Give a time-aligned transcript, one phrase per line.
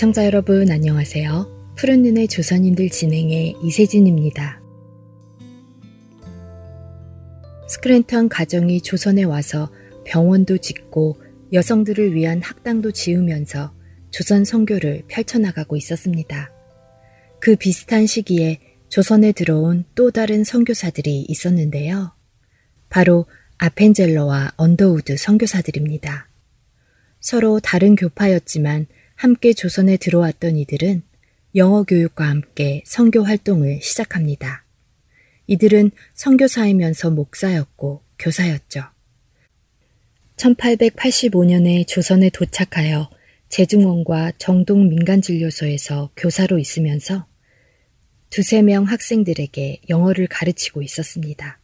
[0.00, 1.74] 애청자 여러분 안녕하세요.
[1.76, 4.58] 푸른 눈의 조선인들 진행의 이세진입니다.
[7.68, 9.70] 스크랜턴 가정이 조선에 와서
[10.06, 11.20] 병원도 짓고
[11.52, 13.74] 여성들을 위한 학당도 지으면서
[14.10, 16.50] 조선 선교를 펼쳐나가고 있었습니다.
[17.38, 22.14] 그 비슷한 시기에 조선에 들어온 또 다른 선교사들이 있었는데요.
[22.88, 23.26] 바로
[23.58, 26.26] 아펜젤러와 언더우드 선교사들입니다.
[27.20, 28.86] 서로 다른 교파였지만
[29.20, 31.02] 함께 조선에 들어왔던 이들은
[31.54, 34.64] 영어 교육과 함께 선교 활동을 시작합니다.
[35.46, 38.82] 이들은 선교사이면서 목사였고 교사였죠.
[40.36, 43.10] 1885년에 조선에 도착하여
[43.50, 47.26] 재중원과 정동 민간진료소에서 교사로 있으면서
[48.30, 51.60] 두세 명 학생들에게 영어를 가르치고 있었습니다.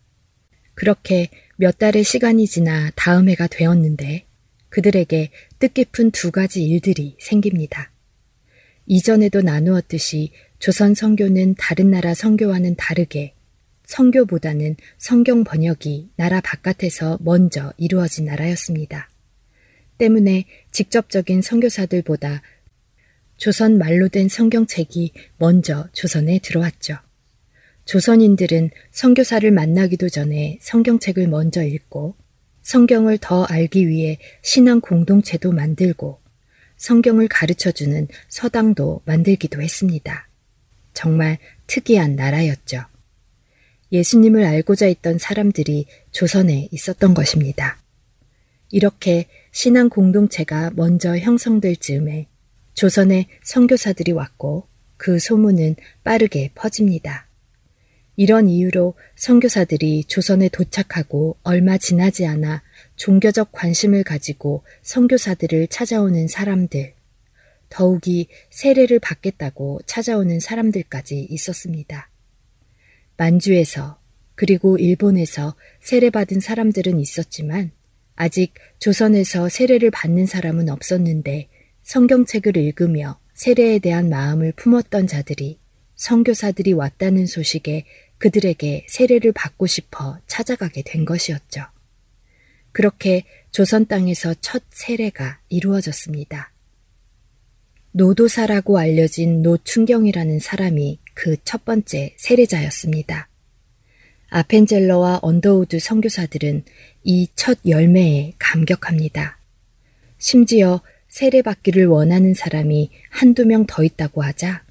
[0.74, 4.25] 그렇게 몇 달의 시간이 지나 다음 해가 되었는데
[4.76, 7.90] 그들에게 뜻깊은 두 가지 일들이 생깁니다.
[8.84, 13.32] 이전에도 나누었듯이 조선 성교는 다른 나라 성교와는 다르게
[13.86, 19.08] 성교보다는 성경 번역이 나라 바깥에서 먼저 이루어진 나라였습니다.
[19.96, 22.42] 때문에 직접적인 성교사들보다
[23.38, 26.98] 조선 말로 된 성경책이 먼저 조선에 들어왔죠.
[27.86, 32.25] 조선인들은 성교사를 만나기도 전에 성경책을 먼저 읽고
[32.66, 36.20] 성경을 더 알기 위해 신앙 공동체도 만들고
[36.76, 40.28] 성경을 가르쳐 주는 서당도 만들기도 했습니다.
[40.92, 41.38] 정말
[41.68, 42.84] 특이한 나라였죠.
[43.92, 47.78] 예수님을 알고자 했던 사람들이 조선에 있었던 것입니다.
[48.72, 52.26] 이렇게 신앙 공동체가 먼저 형성될 즈음에
[52.74, 54.66] 조선에 선교사들이 왔고
[54.96, 57.25] 그 소문은 빠르게 퍼집니다.
[58.16, 62.62] 이런 이유로 선교사들이 조선에 도착하고 얼마 지나지 않아
[62.96, 66.94] 종교적 관심을 가지고 선교사들을 찾아오는 사람들,
[67.68, 72.08] 더욱이 세례를 받겠다고 찾아오는 사람들까지 있었습니다.
[73.18, 73.98] 만주에서
[74.34, 77.70] 그리고 일본에서 세례받은 사람들은 있었지만
[78.14, 81.48] 아직 조선에서 세례를 받는 사람은 없었는데
[81.82, 85.58] 성경책을 읽으며 세례에 대한 마음을 품었던 자들이
[85.96, 87.84] 선교사들이 왔다는 소식에
[88.18, 91.62] 그들에게 세례를 받고 싶어 찾아가게 된 것이었죠.
[92.72, 96.52] 그렇게 조선 땅에서 첫 세례가 이루어졌습니다.
[97.92, 103.28] 노도사라고 알려진 노춘경이라는 사람이 그 첫 번째 세례자였습니다.
[104.28, 106.64] 아펜젤러와 언더우드 선교사들은
[107.04, 109.38] 이 첫 열매에 감격합니다.
[110.18, 114.65] 심지어 세례받기를 원하는 사람이 한두 명 더 있다고 하자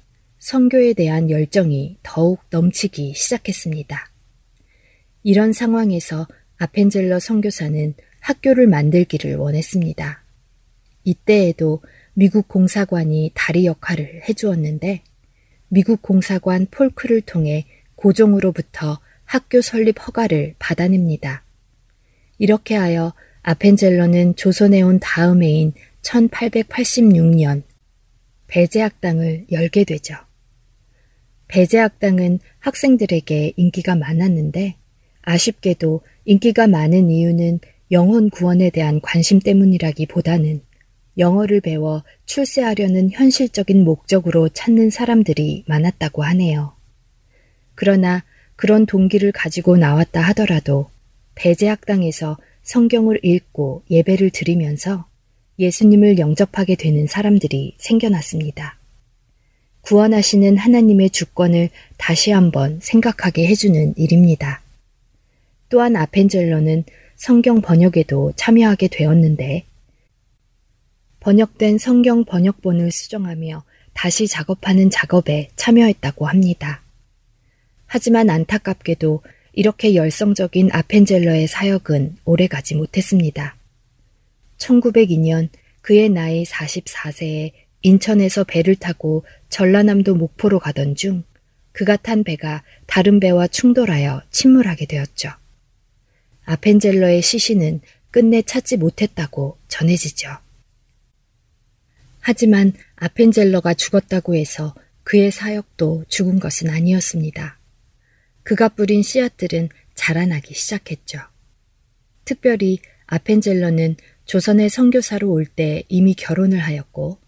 [0.46, 4.12] 성교에 대한 열정이 더욱 넘치기 시작했습니다.
[5.24, 10.22] 이런 상황에서 아펜젤러 선교사는 학교를 만들기를 원했습니다.
[11.02, 11.82] 이때에도
[12.14, 15.02] 미국 공사관이 다리 역할을 해주었는데
[15.66, 21.42] 미국 공사관 폴크를 통해 고종으로부터 학교 설립 허가를 받아냅니다.
[22.38, 27.64] 이렇게 하여 아펜젤러는 조선에 온 다음 해인 1886년
[28.46, 30.25] 배제학당을 열게 되죠.
[31.48, 34.76] 배제학당은 학생들에게 인기가 많았는데
[35.22, 37.60] 아쉽게도 인기가 많은 이유는
[37.92, 40.60] 영혼 구원에 대한 관심 때문이라기 보다는
[41.18, 46.74] 영어를 배워 출세하려는 현실적인 목적으로 찾는 사람들이 많았다고 하네요.
[47.74, 48.24] 그러나
[48.56, 50.90] 그런 동기를 가지고 나왔다 하더라도
[51.36, 55.06] 배제학당에서 성경을 읽고 예배를 드리면서
[55.58, 58.78] 예수님을 영접하게 되는 사람들이 생겨났습니다.
[59.86, 64.60] 구원하시는 하나님의 주권을 다시 한번 생각하게 해주는 일입니다.
[65.68, 66.82] 또한 아펜젤러는
[67.14, 69.64] 성경 번역에도 참여하게 되었는데
[71.20, 73.62] 번역된 성경 번역본을 수정하며
[73.94, 76.82] 다시 작업하는 작업에 참여했다고 합니다.
[77.86, 79.22] 하지만 안타깝게도
[79.52, 83.56] 이렇게 열성적인 아펜젤러의 사역은 오래가지 못했습니다.
[84.58, 85.48] 1902년
[85.80, 87.52] 그의 나이 44세에
[87.86, 91.22] 인천에서 배를 타고 전라남도 목포로 가던 중
[91.70, 95.30] 그가 탄 배가 다른 배와 충돌하여 침몰하게 되었죠.
[96.46, 97.80] 아펜젤러의 시신은
[98.10, 100.30] 끝내 찾지 못했다고 전해지죠.
[102.20, 104.74] 하지만 아펜젤러가 죽었다고 해서
[105.04, 107.56] 그의 사역도 죽은 것은 아니었습니다.
[108.42, 111.20] 그가 뿌린 씨앗들은 자라나기 시작했죠.
[112.24, 117.20] 특별히 아펜젤러는 조선의 선교사로 올 때 이미 결혼을 하였고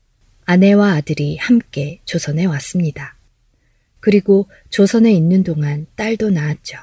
[0.50, 3.18] 아내와 아들이 함께 조선에 왔습니다.
[4.00, 6.78] 그리고 조선에 있는 동안 딸도 낳았죠.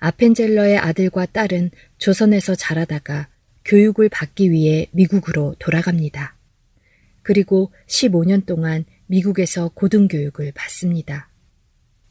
[0.00, 3.28] 아펜젤러의 아들과 딸은 조선에서 자라다가
[3.64, 6.34] 교육을 받기 위해 미국으로 돌아갑니다.
[7.22, 11.28] 그리고 15년 동안 미국에서 고등교육을 받습니다.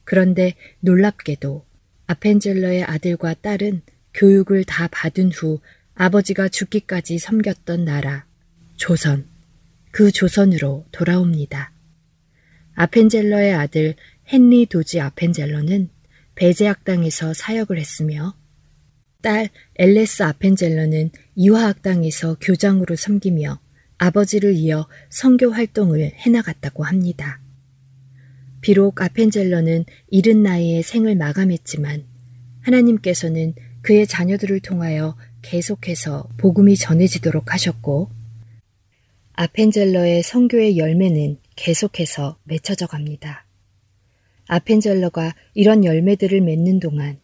[0.05, 1.65] 그런데 놀랍게도
[2.07, 3.81] 아펜젤러의 아들과 딸은
[4.13, 5.59] 교육을 다 받은 후
[5.95, 8.25] 아버지가 죽기까지 섬겼던 나라,
[8.77, 9.32] 조선,
[9.93, 11.71] 그 조선으로 돌아옵니다.
[12.73, 13.93] 아펜젤러의 아들
[14.25, 15.89] 헨리 도지 아펜젤러는
[16.33, 18.35] 배제학당에서 사역을 했으며
[19.21, 23.59] 딸 엘레스 아펜젤러는 이화학당에서 교장으로 섬기며
[23.99, 27.39] 아버지를 이어 선교 활동을 해나갔다고 합니다.
[28.61, 32.03] 비록 아펜젤러는 이른 나이에 생을 마감했지만
[32.61, 33.53] 하나님께서는
[33.83, 38.22] 그의 자녀들을 통하여 계속해서 복음이 전해지도록 하셨고
[39.35, 43.45] 아펜젤러의 성교의 열매는 계속해서 맺혀져 갑니다.
[44.47, 47.19] 아펜젤러가 이런 열매들을 맺는 동안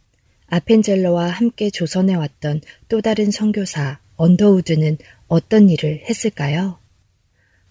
[0.48, 4.98] 아펜젤러와 함께 조선에 왔던 또 다른 선교사 언더우드는
[5.28, 6.80] 어떤 일을 했을까요?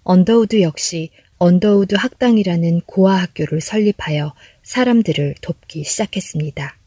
[0.04, 6.78] 언더우드 역시 언더우드 학당이라는 고아 학교를 설립하여 사람들을 돕기 시작했습니다.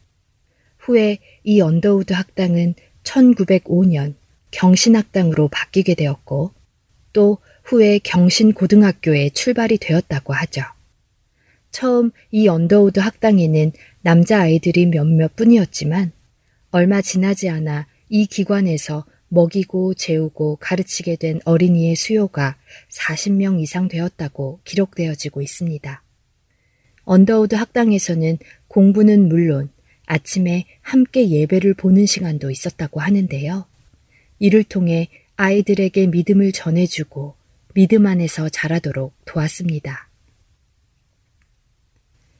[0.80, 4.16] 후에 이 언더우드 학당은 1905년
[4.52, 6.61] 경신학당으로 바뀌게 되었고
[7.14, 10.62] 또 후에 경신고등학교에 출발이 되었다고 하죠.
[11.72, 13.72] 처음 이 언더우드 학당에는
[14.02, 16.12] 남자아이들이 몇몇 뿐이었지만
[16.72, 22.58] 얼마 지나지 않아 이 기관에서 먹이고 재우고 가르치게 된 어린이의 수요가
[22.90, 26.04] 40명 이상 되었다고 기록되어지고 있습니다.
[27.06, 28.38] 언더우드 학당에서는
[28.68, 29.70] 공부는 물론
[30.06, 33.66] 아침에 함께 예배를 보는 시간도 있었다고 하는데요.
[34.40, 35.08] 이를 통해
[35.42, 37.34] 아이들에게 믿음을 전해주고
[37.74, 40.08] 믿음 안에서 자라도록 도왔습니다.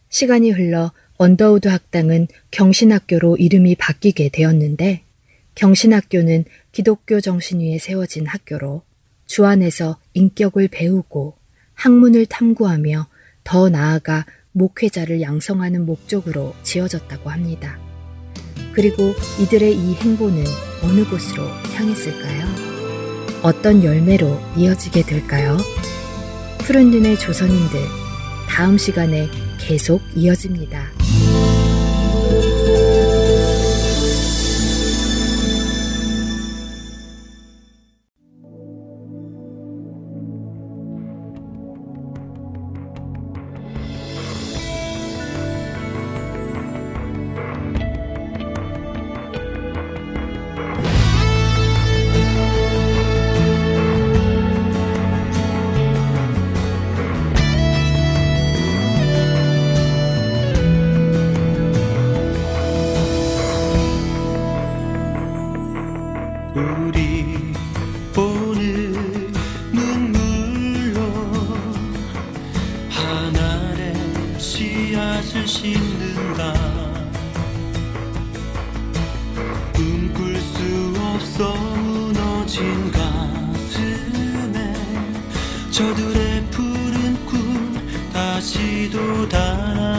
[0.10, 5.02] 시간이 흘러 언더우드 학당은 경신학교로 이름이 바뀌게 되었는데
[5.56, 8.84] 경신학교는 기독교 정신 위에 세워진 학교로
[9.26, 11.36] 주 안에서 인격을 배우고
[11.74, 13.08] 학문을 탐구하며
[13.44, 17.80] 더 나아가 목회자를 양성하는 목적으로 지어졌다고 합니다.
[18.74, 20.44] 그리고 이들의 이 행보는
[20.84, 22.71] 어느 곳으로 향했을까요?
[23.42, 25.58] 어떤 열매로 이어지게 될까요?
[26.60, 27.80] 푸른 눈의 조선인들
[28.48, 29.30] 다음 시간에
[29.60, 30.92] 계속 이어집니다.
[88.92, 89.91] 치유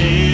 [0.00, 0.29] 하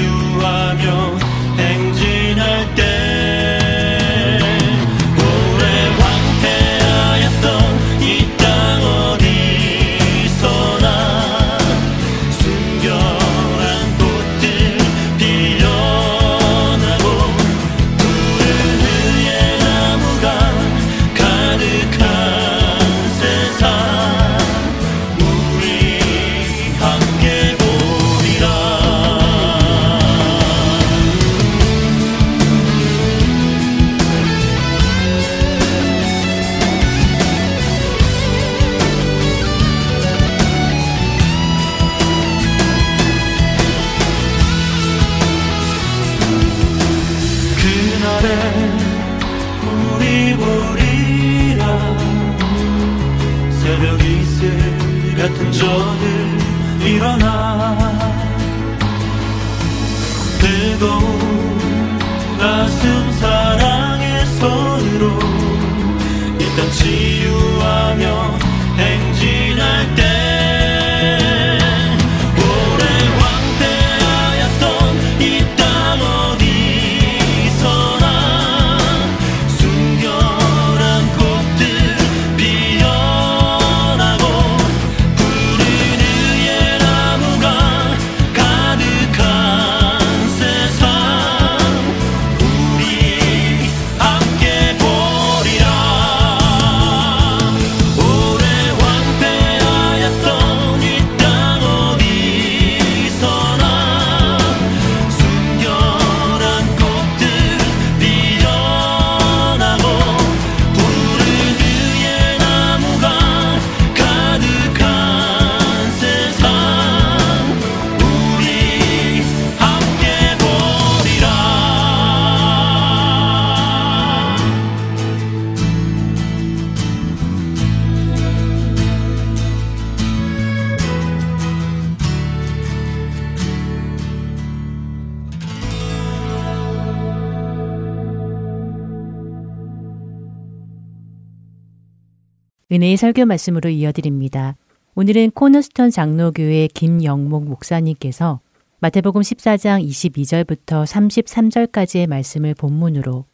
[142.96, 144.56] 설교 말씀으로 이어드립니다.
[144.94, 148.40] 오늘은 코너스턴 장로교회 김영목 목사님께서
[148.80, 153.24] 마태복음 14장 22절부터 33절까지의 말씀을 본문으로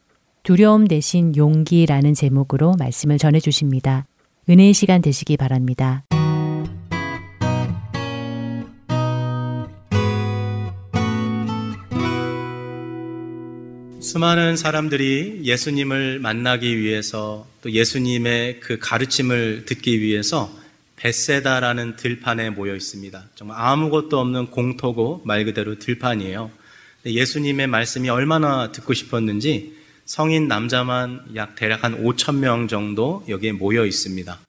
[0.42, 4.06] 두려움 대신 용기라는 제목으로 말씀을 전해 주십니다.
[4.48, 6.04] 은혜의 시간 되시기 바랍니다.
[14.02, 20.52] 수많은 사람들이 예수님을 만나기 위해서 또 예수님의 그 가르침을 듣기 위해서
[20.96, 23.28] 베세다라는 들판에 모여 있습니다.
[23.36, 26.50] 정말 아무것도 없는 공터고 말 그대로 들판이에요.
[27.06, 33.86] 예수님의 말씀이 얼마나 듣고 싶었는지 성인 남자만 약 대략 한 5천 명 정도 여기에 모여
[33.86, 34.40] 있습니다.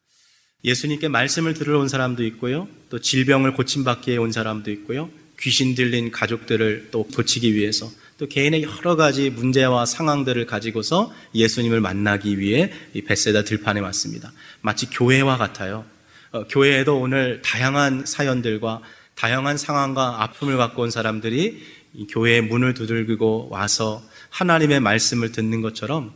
[0.66, 2.68] 예수님께 말씀을 들으러 온 사람도 있고요.
[2.90, 5.12] 또 질병을 고침받기 위해 온 사람도 있고요.
[5.40, 7.92] 귀신 들린 가족들을 또 고치기 위해서
[8.24, 14.32] 또 개인의 여러 가지 문제와 상황들을 가지고서 예수님을 만나기 위해 이 베세다 들판에 왔습니다.
[14.62, 15.84] 마치 교회와 같아요.
[16.32, 18.80] 어, 교회에도 오늘 다양한 사연들과
[19.16, 21.64] 다양한 상황과 아픔을 갖고 온 사람들이
[22.12, 26.14] 교회의 문을 두들기고 와서 하나님의 말씀을 듣는 것처럼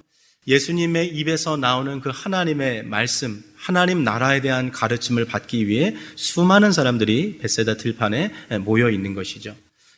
[0.48, 7.76] 예수님의 입에서 나오는 그 하나님의 말씀, 하나님 나라에 대한 가르침을 받기 위해 수많은 사람들이 베세다
[7.76, 9.58] 들판에 모여 있는 것이죠.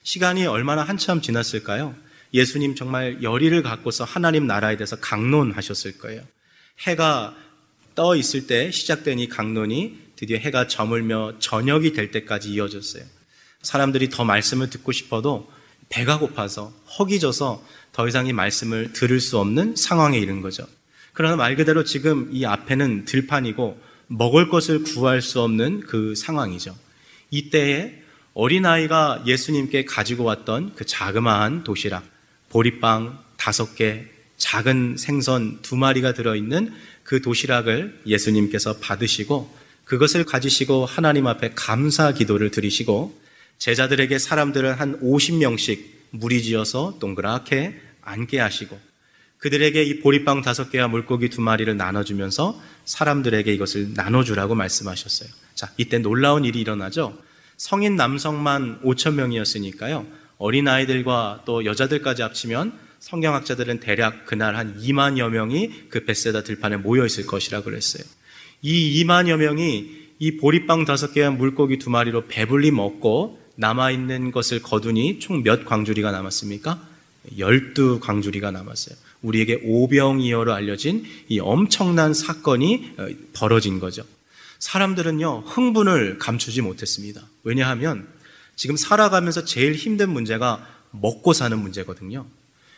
[0.10, 1.94] 시간이 얼마나 한참 지났을까요?
[2.34, 6.24] 예수님 정말 열의를 갖고서 하나님 나라에 대해서 강론하셨을 거예요.
[6.80, 7.38] 해가
[7.94, 13.04] 떠 있을 때 시작된 이 강론이 드디어 해가 저물며 저녁이 될 때까지 이어졌어요.
[13.62, 15.48] 사람들이 더 말씀을 듣고 싶어도
[15.90, 20.66] 배가 고파서 허기져서 더 이상 이 말씀을 들을 수 없는 상황에 이른 거죠.
[21.14, 26.76] 그러나 말 그대로 지금 이 앞에는 들판이고 먹을 것을 구할 수 없는 그 상황이죠.
[27.30, 32.04] 이때에 어린아이가 예수님께 가지고 왔던 그 자그마한 도시락,
[32.50, 34.06] 보리빵 다섯 개,
[34.38, 42.52] 작은 생선 두 마리가 들어있는 그 도시락을 예수님께서 받으시고 그것을 가지시고 하나님 앞에 감사 기도를
[42.52, 43.20] 드리시고
[43.58, 48.80] 제자들에게 사람들을 한 50명씩 무리지어서 동그랗게 앉게 하시고
[49.40, 55.30] 그들에게 이 보리빵 다섯 개와 물고기 두 마리를 나눠주면서 사람들에게 이것을 나눠주라고 말씀하셨어요.
[55.56, 57.18] 자, 이때 놀라운 일이 일어나죠.
[57.60, 60.08] 성인 남성만 5천 명이었으니까요.
[60.38, 67.06] 어린 아이들과 또 여자들까지 합치면 성경학자들은 대략 그날 한 2만여 명이 그 베세다 들판에 모여
[67.06, 68.04] 있을 것이라 그랬어요.
[68.62, 74.62] 이 2만여 명이 이 보리빵 다섯 개와 물고기 두 마리로 배불리 먹고 남아 있는 것을
[74.62, 76.88] 거두니 총 몇 광주리가 남았습니까?
[77.38, 78.96] 12 광주리가 남았어요.
[79.22, 84.04] 우리에게 오병이어로 알려진 이 엄청난 사건이 어, 벌어진 거죠.
[84.60, 87.22] 사람들은요, 흥분을 감추지 못했습니다.
[87.44, 88.08] 왜냐하면
[88.56, 92.26] 지금 살아가면서 제일 힘든 문제가 먹고 사는 문제거든요.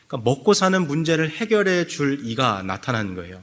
[0.08, 3.42] 그러니까 먹고 사는 문제를 해결해 줄 이가 나타나는 거예요.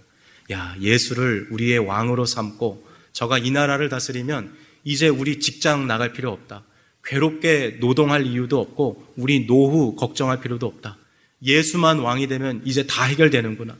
[0.50, 6.62] 야, 예수를 우리의 왕으로 삼고 저가 이 나라를 다스리면 이제 우리 직장 나갈 필요 없다.
[7.04, 10.98] 괴롭게 노동할 이유도 없고 우리 노후 걱정할 필요도 없다.
[11.42, 13.76] 예수만 왕이 되면 이제 다 해결되는구나.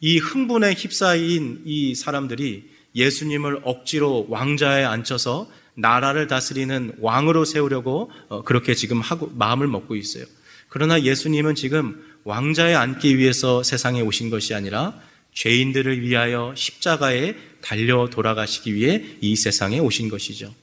[0.00, 8.74] 이 흥분에 휩싸인 이 사람들이 예수님을 억지로 왕자에 앉혀서 나라를 다스리는 왕으로 세우려고 어, 그렇게
[8.74, 10.24] 지금 하고 마음을 먹고 있어요.
[10.68, 15.00] 그러나 예수님은 지금 왕자에 앉기 위해서 세상에 오신 것이 아니라
[15.34, 20.54] 죄인들을 위하여 십자가에 달려 돌아가시기 위해 이 세상에 오신 것이죠.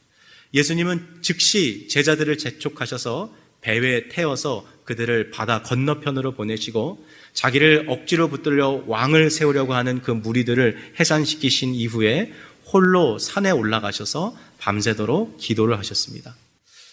[0.53, 9.73] 예수님은 즉시 제자들을 재촉하셔서 배에 태워서 그들을 바다 건너편으로 보내시고 자기를 억지로 붙들려 왕을 세우려고
[9.73, 12.31] 하는 그 무리들을 해산시키신 이후에
[12.71, 16.35] 홀로 산에 올라가셔서 밤새도록 기도를 하셨습니다.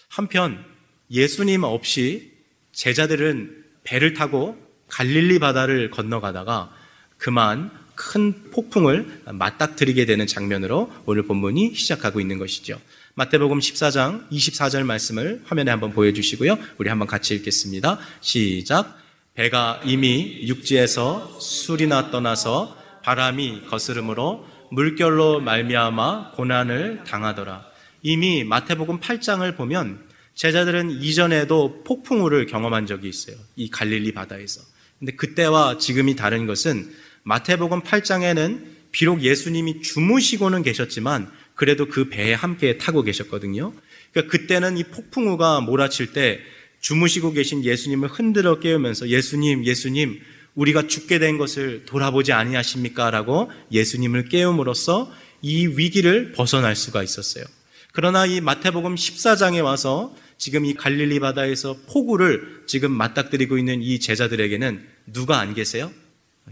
[0.09, 0.63] 한편
[1.11, 2.31] 예수님 없이
[2.71, 6.73] 제자들은 배를 타고 갈릴리 바다를 건너가다가
[7.17, 12.79] 그만 큰 폭풍을 맞닥뜨리게 되는 장면으로 오늘 본문이 시작하고 있는 것이죠.
[13.15, 16.57] 마태복음 14장 24절 말씀을 화면에 한번 보여주시고요.
[16.77, 17.99] 우리 한번 같이 읽겠습니다.
[18.19, 18.97] 시작.
[19.35, 27.65] 배가 이미 육지에서 술이나 떠나서 바람이 거스름으로 물결로 말미암아 고난을 당하더라.
[28.01, 30.03] 이미 마태복음 8장을 보면
[30.35, 33.37] 제자들은 이전에도 폭풍우를 경험한 적이 있어요.
[33.55, 34.61] 이 갈릴리 바다에서.
[34.99, 42.77] 근데 그때와 지금이 다른 것은 마태복음 8장에는 비록 예수님이 주무시고는 계셨지만 그래도 그 배에 함께
[42.77, 43.73] 타고 계셨거든요.
[44.11, 46.39] 그러니까 그때는 이 폭풍우가 몰아칠 때
[46.81, 50.19] 주무시고 계신 예수님을 흔들어 깨우면서 예수님, 예수님,
[50.55, 53.11] 우리가 죽게 된 것을 돌아보지 아니하십니까?
[53.11, 57.43] 라고 예수님을 깨움으로써 이 위기를 벗어날 수가 있었어요.
[57.91, 64.85] 그러나 이 마태복음 14장에 와서 지금 이 갈릴리 바다에서 폭우를 지금 맞닥뜨리고 있는 이 제자들에게는
[65.13, 65.91] 누가 안 계세요?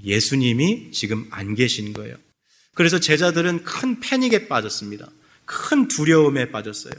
[0.04, 2.16] 예수님이 지금 안 계신 거예요.
[2.76, 5.10] 그래서 제자들은 큰 패닉에 빠졌습니다.
[5.46, 6.94] 큰 두려움에 빠졌어요.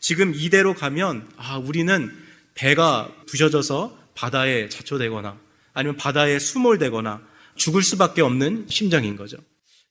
[0.00, 2.10] 지금 이대로 가면 아 우리는
[2.54, 5.38] 배가 부셔져서 바다에 자초되거나
[5.72, 7.20] 아니면 바다에 수몰되거나
[7.56, 9.36] 죽을 수밖에 없는 심정인 거죠.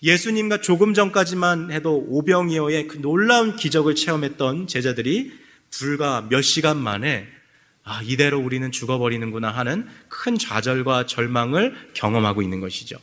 [0.04, 5.32] 예수님과 조금 전까지만 해도 오병이어의 그 놀라운 기적을 체험했던 제자들이
[5.70, 7.28] 불과 몇 시간 만에
[7.84, 12.98] 아, 이대로 우리는 죽어버리는구나 하는 큰 좌절과 절망을 경험하고 있는 것이죠.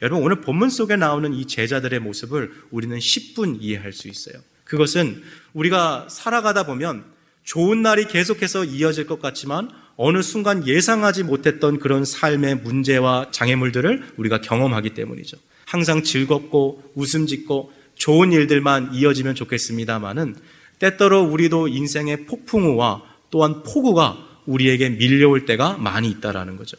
[0.00, 4.42] 여러분, 오늘 본문 속에 나오는 이 제자들의 모습을 우리는 10분 이해할 수 있어요.
[4.64, 7.04] 그것은 우리가 살아가다 보면
[7.44, 14.40] 좋은 날이 계속해서 이어질 것 같지만 어느 순간 예상하지 못했던 그런 삶의 문제와 장애물들을 우리가
[14.40, 15.36] 경험하기 때문이죠.
[15.66, 20.36] 항상 즐겁고 웃음 짓고 좋은 일들만 이어지면 좋겠습니다만은
[20.78, 26.76] 때때로 우리도 인생의 폭풍우와 또한 폭우가 우리에게 밀려올 때가 많이 있다라는 거죠.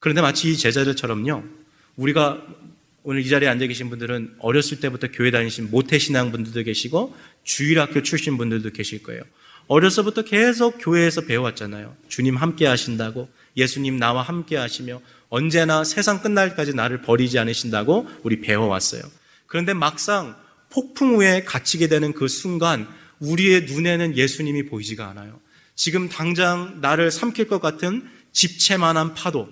[0.00, 1.44] 그런데 마치 이 제자들처럼요.
[1.96, 2.42] 우리가
[3.02, 7.14] 오늘 이 자리에 앉아 계신 분들은 어렸을 때부터 교회 다니신 모태신앙 분들도 계시고
[7.44, 9.22] 주일학교 출신 분들도 계실 거예요.
[9.66, 11.96] 어려서부터 계속 교회에서 배워왔잖아요.
[12.08, 19.02] 주님 함께 하신다고, 예수님 나와 함께 하시며 언제나 세상 끝날까지 나를 버리지 않으신다고 우리 배워왔어요.
[19.46, 20.36] 그런데 막상
[20.70, 22.88] 폭풍 후에 갇히게 되는 그 순간
[23.20, 25.40] 우리의 눈에는 예수님이 보이지가 않아요.
[25.76, 29.48] 지금 당장 나를 삼킬 것 같은 집채만한 파도,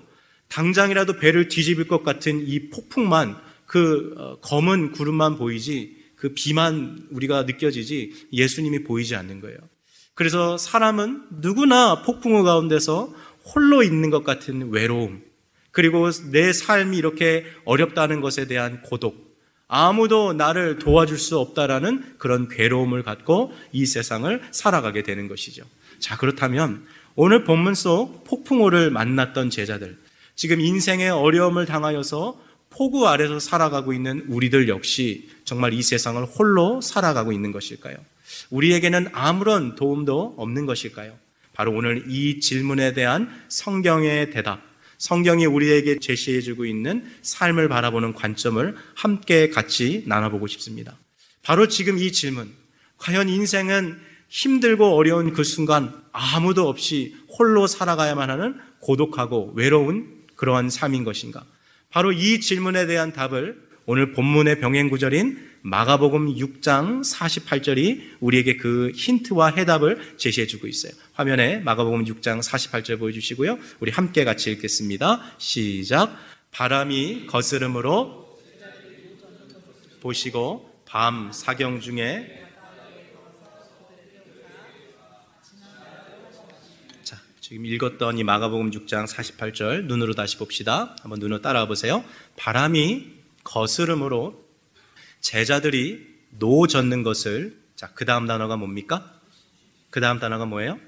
[0.49, 7.45] 당장이라도 배를 뒤집을 것 같은 이 폭풍만 그 어, 검은 구름만 보이지 그 비만 우리가
[7.45, 9.57] 느껴지지 예수님이 보이지 않는 거예요.
[10.15, 13.13] 그래서 사람은 누구나 폭풍우 가운데서
[13.45, 15.23] 홀로 있는 것 같은 외로움,
[15.71, 19.33] 그리고 내 삶이 이렇게 어렵다는 것에 대한 고독,
[19.69, 25.65] 아무도 나를 도와줄 수 없다라는 그런 괴로움을 갖고 이 세상을 살아가게 되는 것이죠.
[25.99, 29.99] 자, 그렇다면 오늘 본문 속 폭풍우를 만났던 제자들,
[30.35, 37.33] 지금 인생의 어려움을 당하여서 폭우 아래서 살아가고 있는 우리들 역시 정말 이 세상을 홀로 살아가고
[37.33, 37.97] 있는 것일까요?
[38.51, 41.17] 우리에게는 아무런 도움도 없는 것일까요?
[41.53, 44.63] 바로 오늘 이 질문에 대한 성경의 대답,
[44.99, 50.97] 성경이 우리에게 제시해주고 있는 삶을 바라보는 관점을 함께 같이 나눠보고 싶습니다.
[51.43, 52.53] 바로 지금 이 질문.
[52.99, 61.05] 과연 인생은 힘들고 어려운 그 순간 아무도 없이 홀로 살아가야만 하는 고독하고 외로운 그러한 삶인
[61.05, 61.45] 것인가?
[61.91, 69.55] 바로 이 질문에 대한 답을 오늘 본문의 병행 구절인 마가복음 6장 48절이 우리에게 그 힌트와
[69.57, 70.93] 해답을 제시해 주고 있어요.
[71.13, 73.59] 화면에 마가복음 6장 48절 보여주시고요.
[73.81, 75.23] 우리 함께 같이 읽겠습니다.
[75.39, 76.17] 시작.
[76.51, 78.39] 바람이 거스름으로
[80.01, 82.43] 보시고 밤 사경 중에
[87.05, 90.97] 자, 지금 읽었던 이 마가복음 6장 48절 눈으로 다시 봅시다.
[91.03, 92.05] 한번 눈으로 따라와 보세요.
[92.37, 93.13] 바람이
[93.45, 94.42] 거스름으로
[95.23, 96.07] 제자들이
[96.39, 99.19] 노 젓는 것을 자, 그 다음 단어가 뭡니까?
[99.91, 100.79] 그 다음 단어가 뭐예요?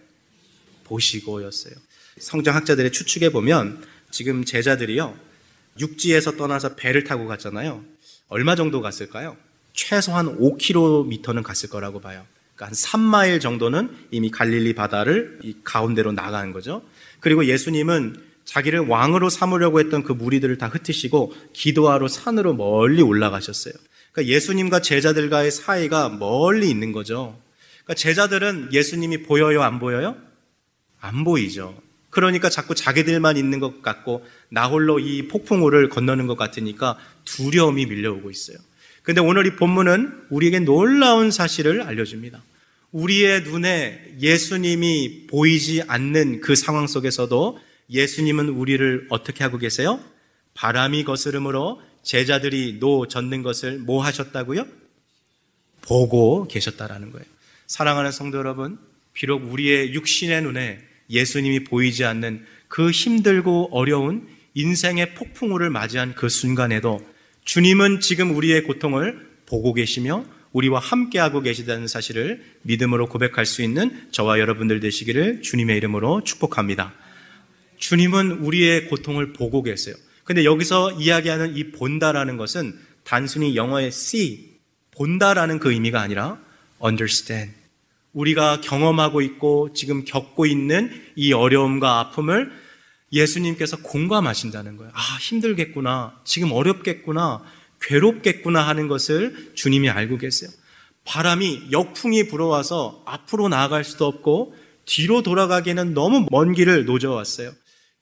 [0.84, 1.74] 보시고였어요.
[2.18, 5.16] 성경학자들의 추측에 보면 지금 제자들이요.
[5.80, 7.84] 육지에서 떠나서 배를 타고 갔잖아요.
[8.28, 9.36] 얼마 정도 갔을까요?
[9.72, 12.24] 최소한 5km는 갔을 거라고 봐요.
[12.54, 16.82] 그러니까 한 3마일 정도는 이미 갈릴리 바다를 이 가운데로 나가는 거죠.
[17.20, 23.74] 그리고 예수님은 자기를 왕으로 삼으려고 했던 그 무리들을 다 흩으시고 기도하러 산으로 멀리 올라가셨어요.
[24.14, 27.36] 그러니까 예수님과 제자들과의 사이가 멀리 있는 거죠.
[27.82, 30.16] 그러니까 제자들은 예수님이 보여요, 안 보여요?
[31.00, 31.76] 안 보이죠.
[32.10, 38.30] 그러니까 자꾸 자기들만 있는 것 같고 나 홀로 이 폭풍우를 건너는 것 같으니까 두려움이 밀려오고
[38.30, 38.56] 있어요.
[39.02, 42.40] 근데 오늘 이 본문은 우리에게 놀라운 사실을 알려줍니다.
[42.92, 47.58] 우리의 눈에 예수님이 보이지 않는 그 상황 속에서도
[47.90, 49.98] 예수님은 우리를 어떻게 하고 계세요?
[50.54, 54.66] 바람이 거스름으로 제자들이 노 젓는 것을 뭐 하셨다고요?
[55.82, 57.26] 보고 계셨다라는 거예요.
[57.66, 58.78] 사랑하는 성도 여러분,
[59.12, 60.78] 비록 우리의 육신의 눈에
[61.10, 67.00] 예수님이 보이지 않는 그 힘들고 어려운 인생의 폭풍우를 맞이한 그 순간에도
[67.44, 74.38] 주님은 지금 우리의 고통을 보고 계시며 우리와 함께하고 계시다는 사실을 믿음으로 고백할 수 있는 저와
[74.38, 76.94] 여러분들 되시기를 주님의 이름으로 축복합니다.
[77.78, 79.94] 주님은 우리의 고통을 보고 계세요.
[80.24, 84.58] 근데 여기서 이야기하는 이 본다라는 것은 단순히 영어의 see,
[84.92, 86.38] 본다라는 그 의미가 아니라
[86.82, 87.52] understand.
[88.12, 92.50] 우리가 경험하고 있고 지금 겪고 있는 이 어려움과 아픔을
[93.12, 94.92] 예수님께서 공감하신다는 거예요.
[94.94, 96.20] 아, 힘들겠구나.
[96.24, 97.42] 지금 어렵겠구나.
[97.80, 100.50] 괴롭겠구나 하는 것을 주님이 알고 계세요.
[101.04, 104.54] 바람이 역풍이 불어와서 앞으로 나아갈 수도 없고
[104.86, 107.52] 뒤로 돌아가기에는 너무 먼 길을 노져왔어요.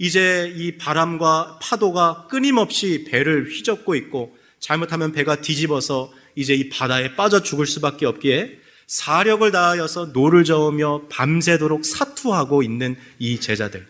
[0.03, 7.45] 이제 이 바람과 파도가 끊임없이 배를 휘젓고 있고 잘못하면 배가 뒤집어서 이제 이 바다에 빠져
[7.45, 13.87] 죽을 수밖에 없기에 사력을 다하여서 노를 저으며 밤새도록 사투하고 있는 이 제자들.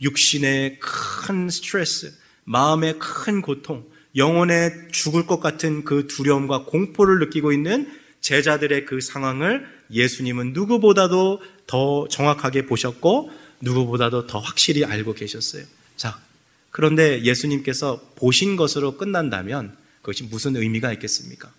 [0.00, 7.88] 육신의 큰 스트레스, 마음의 큰 고통, 영혼에 죽을 것 같은 그 두려움과 공포를 느끼고 있는
[8.20, 13.30] 제자들의 그 상황을 예수님은 누구보다도 더 정확하게 보셨고
[13.62, 15.64] 누구보다도 더 확실히 알고 계셨어요.
[15.96, 16.20] 자,
[16.70, 21.50] 그런데 예수님께서 보신 것으로 끝난다면 그것이 무슨 의미가 있겠습니까?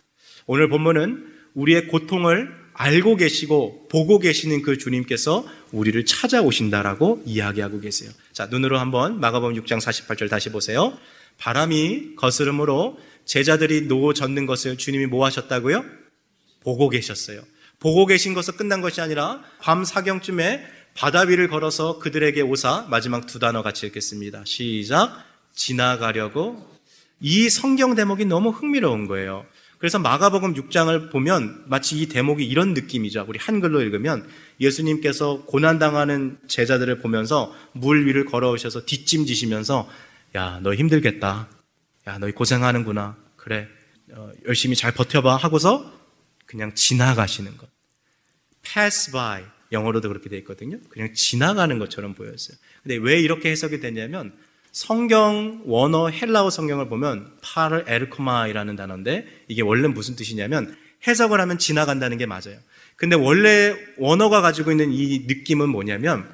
[0.45, 8.11] 오늘 본문은 우리의 고통을 알고 계시고 보고 계시는 그 주님께서 우리를 찾아오신다라고 이야기하고 계세요.
[8.33, 10.97] 자, 눈으로 한번 마가복음 6장 48절 다시 보세요.
[11.37, 15.85] 바람이 거스름으로 제자들이 노 젓는 것을 주님이 뭐 하셨다고요?
[16.61, 17.41] 보고 계셨어요.
[17.79, 23.39] 보고 계신 것은 끝난 것이 아니라 밤 사경쯤에 바다 위를 걸어서 그들에게 오사 마지막 두
[23.39, 24.43] 단어 같이 읽겠습니다.
[24.45, 25.23] 시작.
[25.53, 26.69] 지나가려고
[27.19, 29.45] 이 성경 대목이 너무 흥미로운 거예요.
[29.77, 33.25] 그래서 마가복음 6장을 보면 마치 이 대목이 이런 느낌이죠.
[33.27, 34.25] 우리 한글로 읽으면
[34.61, 39.89] 예수님께서 고난당하는 제자들을 보면서 물 위를 걸어오셔서 뒷짐지시면서
[40.35, 41.49] 야, 너 힘들겠다.
[42.07, 43.17] 야, 너 고생하는구나.
[43.35, 43.67] 그래.
[44.13, 45.35] 어, 열심히 잘 버텨봐.
[45.35, 45.91] 하고서
[46.45, 47.69] 그냥 지나가시는 것.
[48.63, 49.43] pass by.
[49.73, 50.77] 영어로도 그렇게 돼 있거든요.
[50.89, 52.57] 그냥 지나가는 것처럼 보였어요.
[52.83, 54.33] 근데 왜 이렇게 해석이 되냐면
[54.71, 62.17] 성경 원어 헬라어 성경을 보면 파르 에르코마이라는 단어인데 이게 원래 무슨 뜻이냐면 해석을 하면 지나간다는
[62.17, 62.57] 게 맞아요.
[62.95, 66.27] 근데 원래 원어가 가지고 있는 이 느낌은 뭐냐면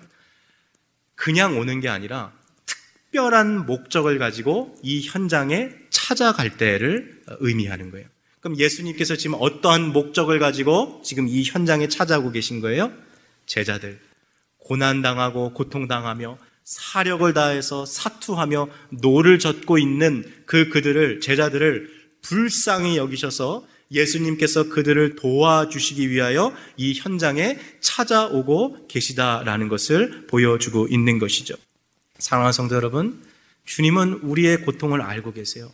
[1.16, 2.32] 그냥 오는 게 아니라
[2.66, 8.08] 특별한 목적을 가지고 이 현장에 찾아갈 때를 의미하는 거예요.
[8.40, 12.92] 그럼 예수님께서 지금 어떠한 목적을 가지고 지금 이 현장에 찾아오고 계신 거예요?
[13.50, 14.00] 제자들.
[14.60, 18.70] 고난당하고 고통당하며 사력을 다해서 사투하며
[19.02, 21.90] 노를 젓고 있는 그 그들을 제자들을
[22.22, 31.56] 불쌍히 여기셔서 예수님께서 그들을 도와주시기 위하여 이 현장에 찾아오고 계시다라는 것을 보여주고 있는 것이죠.
[32.20, 33.24] 사랑하는 성도 여러분,
[33.66, 35.72] 주님은 우리의 고통을 알고 계세요.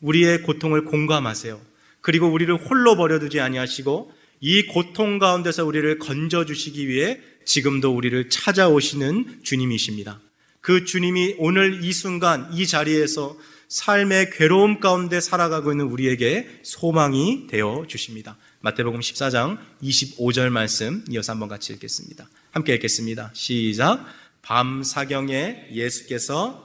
[0.00, 1.60] 우리의 고통을 공감하세요.
[2.02, 9.40] 그리고 우리를 홀로 버려두지 아니하시고 이 고통 가운데서 우리를 건져 주시기 위해 지금도 우리를 찾아오시는
[9.42, 10.20] 주님이십니다.
[10.60, 13.36] 그 주님이 오늘 이 순간 이 자리에서
[13.68, 18.36] 삶의 괴로움 가운데 살아가고 있는 우리에게 소망이 되어 주십니다.
[18.60, 22.28] 마태복음 14장 25절 말씀 이어서 한번 같이 읽겠습니다.
[22.50, 23.30] 함께 읽겠습니다.
[23.32, 24.04] 시작.
[24.42, 26.64] 밤 사경에 예수께서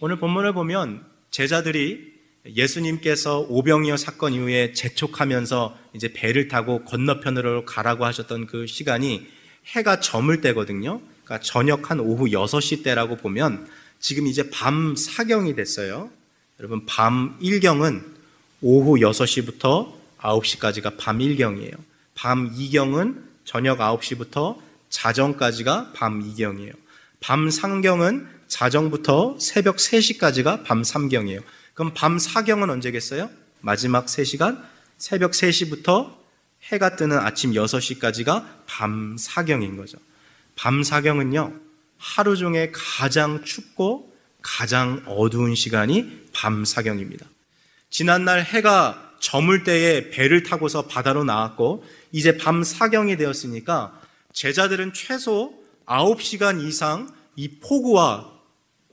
[0.00, 2.11] 오늘 본문을 보면 제자들이
[2.46, 9.26] 예수님께서 오병이어 사건 이후에 재촉하면서 이제 배를 타고 건너편으로 가라고 하셨던 그 시간이
[9.66, 11.00] 해가 저물 때거든요.
[11.24, 13.68] 그러니까 저녁 한 오후 6시 때라고 보면
[14.00, 16.10] 지금 이제 밤 사경이 됐어요.
[16.58, 18.02] 여러분, 밤 1경은
[18.60, 21.74] 오후 6시부터 9시까지가 밤 1경이에요.
[22.14, 24.58] 밤 2경은 저녁 9시부터
[24.90, 26.72] 자정까지가 밤 2경이에요.
[27.20, 31.42] 밤 3경은 자정부터 새벽 3시까지가 밤 3경이에요.
[31.74, 33.30] 그럼 밤 4경은 언제겠어요?
[33.60, 34.62] 마지막 3시간?
[34.98, 36.14] 새벽 3시부터
[36.64, 39.98] 해가 뜨는 아침 6시까지가 밤 4경인 거죠.
[40.54, 41.52] 밤 사경은요,
[41.98, 47.26] 하루 중에 가장 춥고 가장 어두운 시간이 밤 사경입니다.
[47.90, 54.00] 지난날 해가 저물 때에 배를 타고서 바다로 나왔고 이제 밤 사경이 되었으니까
[54.32, 55.54] 제자들은 최소
[55.86, 58.31] 9시간 이상 이 폭우와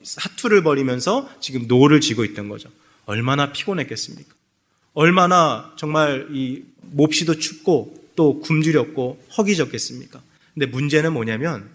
[0.04, 2.70] 사투를 벌이면서 지금 노를 젓고 있던 거죠.
[3.06, 4.34] 얼마나 피곤했겠습니까?
[4.94, 10.22] 얼마나 정말 이 몹시도 춥고 또 굶주렸고 허기졌겠습니까?
[10.54, 11.70] 근데 문제는 뭐냐면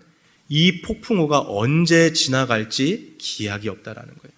[0.48, 4.34] 이 폭풍우가 언제 지나갈지 기약이 없다라는 거예요.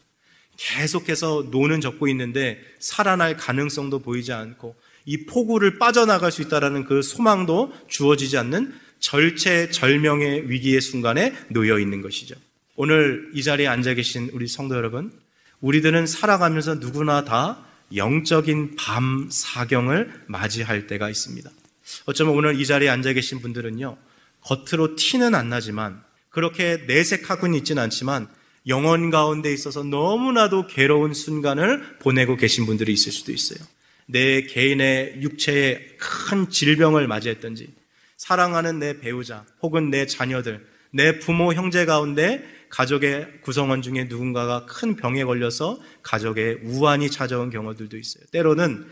[0.57, 7.73] 계속해서 노는 젓고 있는데 살아날 가능성도 보이지 않고 이 폭우를 빠져나갈 수 있다라는 그 소망도
[7.89, 12.35] 주어지지 않는 절체절명의 위기의 순간에 놓여 있는 것이죠.
[12.79, 15.11] 오늘 이 자리에 앉아 계신 우리 성도 여러분,
[15.61, 21.51] 우리들은 살아가면서 누구나 다 영적인 밤 사경을 맞이할 때가 있습니다.
[22.05, 23.97] 어쩌면 오늘 이 자리에 앉아 계신 분들은요,
[24.43, 28.29] 겉으로 티는 안 나지만, 그렇게 내색하고는 있지는 않지만,
[28.69, 33.59] 영혼 가운데 있어서 너무나도 괴로운 순간을 보내고 계신 분들이 있을 수도 있어요.
[34.05, 37.73] 내 개인의 육체에 큰 질병을 맞이했던지,
[38.19, 44.97] 사랑하는 내 배우자, 혹은 내 자녀들, 내 부모, 형제 가운데 가족의 구성원 중에 누군가가 큰
[44.97, 48.25] 병에 걸려서 가족의 우환이 찾아온 경우들도 있어요.
[48.33, 48.87] 때로는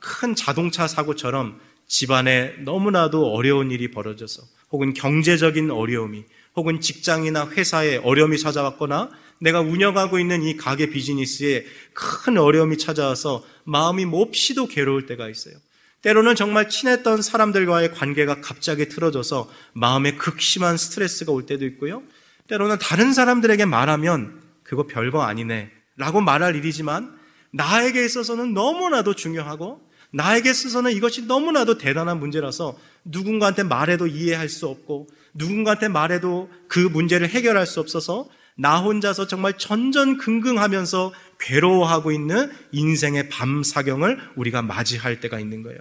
[0.00, 6.24] 큰 자동차 사고처럼 집안에 너무나도 어려운 일이 벌어져서 혹은 경제적인 어려움이
[6.56, 14.04] 혹은 직장이나 회사에 어려움이 찾아왔거나 내가 운영하고 있는 이 가게 비즈니스에 큰 어려움이 찾아와서 마음이
[14.04, 15.54] 몹시도 괴로울 때가 있어요.
[16.02, 22.02] 때로는 정말 친했던 사람들과의 관계가 갑자기 틀어져서 마음에 극심한 스트레스가 올 때도 있고요.
[22.48, 27.16] 때로는 다른 사람들에게 말하면 그거 별거 아니네 라고 말할 일이지만
[27.52, 29.80] 나에게 있어서는 너무나도 중요하고
[30.10, 37.28] 나에게 있어서는 이것이 너무나도 대단한 문제라서 누군가한테 말해도 이해할 수 없고 누군가한테 말해도 그 문제를
[37.28, 45.38] 해결할 수 없어서 나 혼자서 정말 전전긍긍하면서 괴로워하고 있는 인생의 밤 사경을 우리가 맞이할 때가
[45.38, 45.78] 있는 거예요.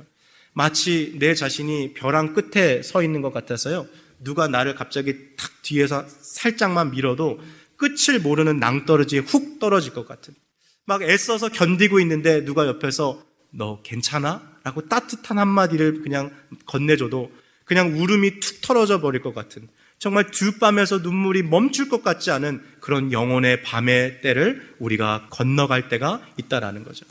[0.53, 3.87] 마치 내 자신이 벼랑 끝에 서 있는 것 같아서요.
[4.19, 7.39] 누가 나를 갑자기 탁 뒤에서 살짝만 밀어도
[7.75, 10.33] 끝을 모르는 낭떠러지에 훅 떨어질 것 같은.
[10.85, 14.57] 막 애써서 견디고 있는데 누가 옆에서 너 괜찮아?
[14.63, 16.31] 라고 따뜻한 한마디를 그냥
[16.65, 17.31] 건네줘도
[17.65, 19.67] 그냥 울음이 툭 털어져 버릴 것 같은
[19.99, 26.83] 정말 듀밤에서 눈물이 멈출 것 같지 않은 그런 영혼의 밤의 때를 우리가 건너갈 때가 있다라는
[26.83, 27.05] 거죠.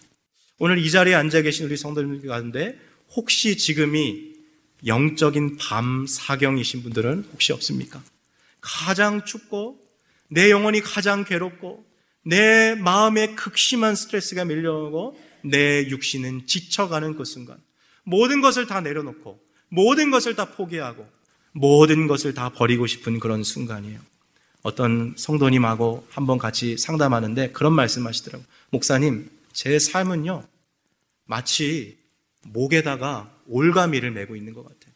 [0.58, 2.78] 오늘 이 자리에 앉아 계신 우리 성도님 가운데
[3.14, 4.35] 혹시 지금이
[4.84, 8.02] 영적인 밤 사경이신 분들은 혹시 없습니까?
[8.60, 9.78] 가장 춥고
[10.28, 11.84] 내 영혼이 가장 괴롭고
[12.24, 17.56] 내 마음에 극심한 스트레스가 밀려오고 내 육신은 지쳐가는 그 순간
[18.02, 21.08] 모든 것을 다 내려놓고 모든 것을 다 포기하고
[21.52, 24.00] 모든 것을 다 버리고 싶은 그런 순간이에요.
[24.62, 28.46] 어떤 성도님하고 한번 같이 상담하는데 그런 말씀 하시더라고요.
[28.70, 30.44] 목사님, 제 삶은요,
[31.24, 31.96] 마치
[32.42, 34.92] 목에다가 올가미를 메고 있는 것 같아요.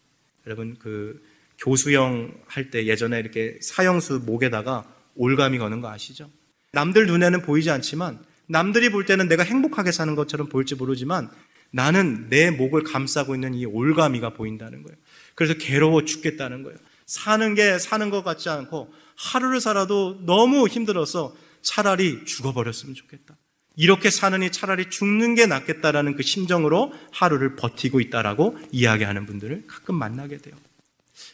[0.47, 1.23] 여러분, 그
[1.59, 4.85] 교수형 할 때 예전에 이렇게 사형수 목에다가
[5.15, 6.31] 올가미 거는 거 아시죠?
[6.73, 11.31] 남들 눈에는 보이지 않지만 남들이 볼 때는 내가 행복하게 사는 것처럼 보일지 모르지만
[11.71, 14.97] 나는 내 목을 감싸고 있는 이 올가미가 보인다는 거예요.
[15.35, 16.79] 그래서 괴로워 죽겠다는 거예요.
[17.07, 23.37] 사는 게 사는 것 같지 않고 하루를 살아도 너무 힘들어서 차라리 죽어버렸으면 좋겠다.
[23.81, 30.37] 이렇게 사느니 차라리 죽는 게 낫겠다라는 그 심정으로 하루를 버티고 있다라고 이야기하는 분들을 가끔 만나게
[30.37, 30.55] 돼요.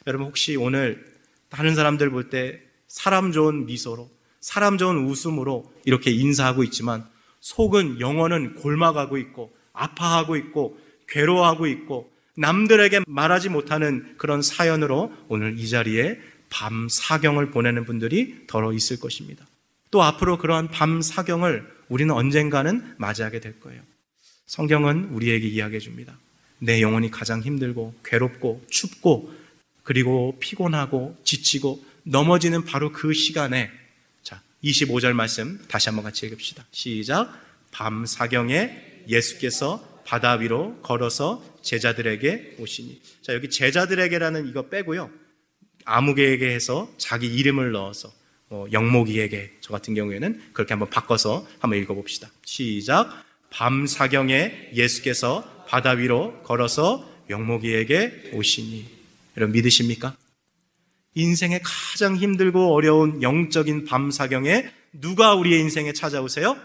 [0.06, 1.12] 여러분 혹시 오늘
[1.48, 7.04] 다른 사람들 볼 때 사람 좋은 미소로 사람 좋은 웃음으로 이렇게 인사하고 있지만
[7.40, 10.78] 속은 영혼은 골마가고 있고 아파하고 있고
[11.08, 18.72] 괴로워하고 있고 남들에게 말하지 못하는 그런 사연으로 오늘 이 자리에 밤 사경을 보내는 분들이 더러
[18.72, 19.44] 있을 것입니다.
[19.90, 23.82] 또 앞으로 그러한 밤 사경을 우리는 언젠가는 맞이하게 될 거예요.
[24.46, 26.18] 성경은 우리에게 이야기해 줍니다.
[26.58, 29.32] 내 영혼이 가장 힘들고 괴롭고 춥고
[29.82, 33.70] 그리고 피곤하고 지치고 넘어지는 바로 그 시간에
[34.22, 36.66] 자, 25절 말씀 다시 한번 같이 읽읍시다.
[36.70, 37.32] 시작.
[37.70, 43.02] 밤 사경에 예수께서 바다 위로 걸어서 제자들에게 오시니.
[43.22, 45.10] 자, 여기 제자들에게라는 이거 빼고요.
[45.84, 48.12] 아무개에게 해서 자기 이름을 넣어서
[48.48, 52.30] 어, 영목이에게 저 같은 경우에는 그렇게 한번 바꿔서 한번 읽어봅시다.
[52.44, 53.10] 시작.
[53.50, 58.86] 밤 사경에 예수께서 바다 위로 걸어서 영목이에게 오시니.
[59.36, 60.16] 여러분 믿으십니까?
[61.14, 66.56] 인생에 가장 힘들고 어려운 영적인 밤 사경에 누가 우리의 인생에 찾아오세요?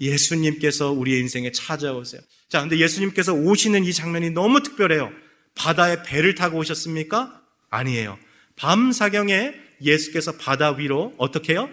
[0.00, 2.20] 예수님께서 우리의 인생에 찾아오세요.
[2.48, 5.10] 자, 근데 예수님께서 오시는 이 장면이 너무 특별해요.
[5.54, 7.40] 바다에 배를 타고 오셨습니까?
[7.70, 8.18] 아니에요.
[8.56, 11.68] 밤 사경에 예수께서 바다 위로 어떻게 해요?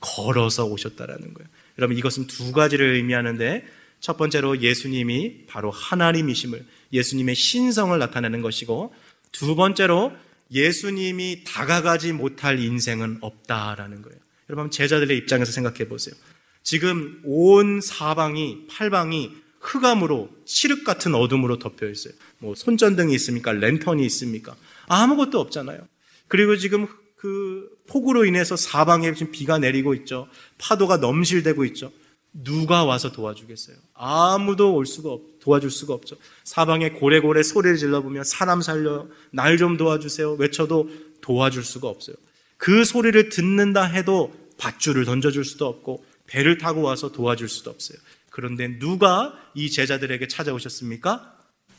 [0.00, 1.48] 걸어서 오셨다라는 거예요.
[1.78, 3.64] 여러분 이것은 두 가지를 의미하는데
[4.00, 8.92] 첫 번째로 예수님이 바로 하나님이심을 예수님의 신성을 나타내는 것이고
[9.30, 10.12] 두 번째로
[10.50, 14.18] 예수님이 다가가지 못할 인생은 없다라는 거예요.
[14.50, 16.14] 여러분 제자들의 입장에서 생각해 보세요.
[16.62, 22.14] 지금 온 사방이 팔방이 흑암으로 칠흑 같은 어둠으로 덮여 있어요.
[22.38, 23.52] 뭐 손전등이 있습니까?
[23.52, 24.56] 랜턴이 있습니까?
[24.88, 25.86] 아무것도 없잖아요.
[26.32, 30.28] 그리고 지금 그 폭우로 인해서 사방에 지금 비가 내리고 있죠.
[30.56, 31.92] 파도가 넘실대고 있죠.
[32.32, 33.76] 누가 와서 도와주겠어요?
[33.92, 36.16] 아무도 올 수가 없, 도와줄 수가 없죠.
[36.44, 40.36] 사방에 고래고래 소리를 질러보면 사람 살려, 날 좀 도와주세요.
[40.36, 40.88] 외쳐도
[41.20, 42.16] 도와줄 수가 없어요.
[42.56, 47.98] 그 소리를 듣는다 해도 밧줄을 던져줄 수도 없고 배를 타고 와서 도와줄 수도 없어요.
[48.30, 51.36] 그런데 누가 이 제자들에게 찾아오셨습니까?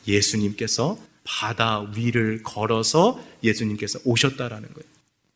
[0.08, 4.90] 예수님께서 바다 위를 걸어서 예수님께서 오셨다라는 거예요.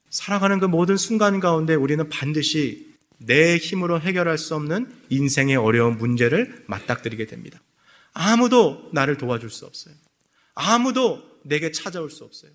[0.10, 6.63] 살아가는 그 모든 순간 가운데 우리는 반드시 내 힘으로 해결할 수 없는 인생의 어려운 문제를
[6.67, 7.60] 맞닥뜨리게 됩니다.
[8.13, 9.93] 아무도 나를 도와줄 수 없어요.
[10.54, 12.52] 아무도 내게 찾아올 수 없어요.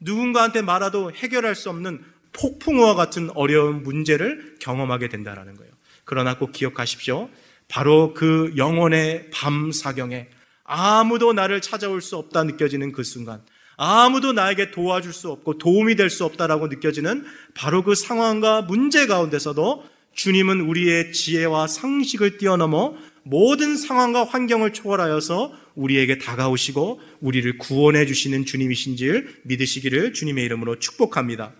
[0.00, 5.72] 누군가한테 말아도 해결할 수 없는 폭풍우와 같은 어려운 문제를 경험하게 된다는 거예요.
[6.04, 7.30] 그러나 꼭 기억하십시오.
[7.68, 10.28] 바로 그 영혼의 밤 사경에
[10.66, 13.42] 아무도 나를 찾아올 수 없다 느껴지는 그 순간,
[13.76, 17.24] 아무도 나에게 도와줄 수 없고 도움이 될 수 없다라고 느껴지는
[17.54, 26.16] 바로 그 상황과 문제 가운데서도 주님은 우리의 지혜와 상식을 뛰어넘어 모든 상황과 환경을 초월하여서 우리에게
[26.18, 31.52] 다가오시고 우리를 구원해 주시는 주님이신지를 믿으시기를 주님의 이름으로 축복합니다.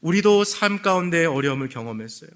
[0.00, 2.30] 우리도 삶 가운데 어려움을 경험했어요.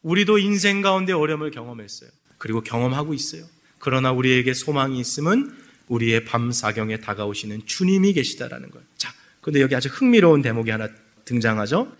[0.00, 2.08] 우리도 인생 가운데 어려움을 경험했어요.
[2.38, 3.44] 그리고 경험하고 있어요.
[3.82, 5.56] 그러나 우리에게 소망이 있음은
[5.88, 8.86] 우리의 밤 사경에 다가오시는 주님이 계시다라는 거예요.
[8.96, 10.88] 자, 근데 여기 아주 흥미로운 대목이 하나
[11.24, 11.92] 등장하죠.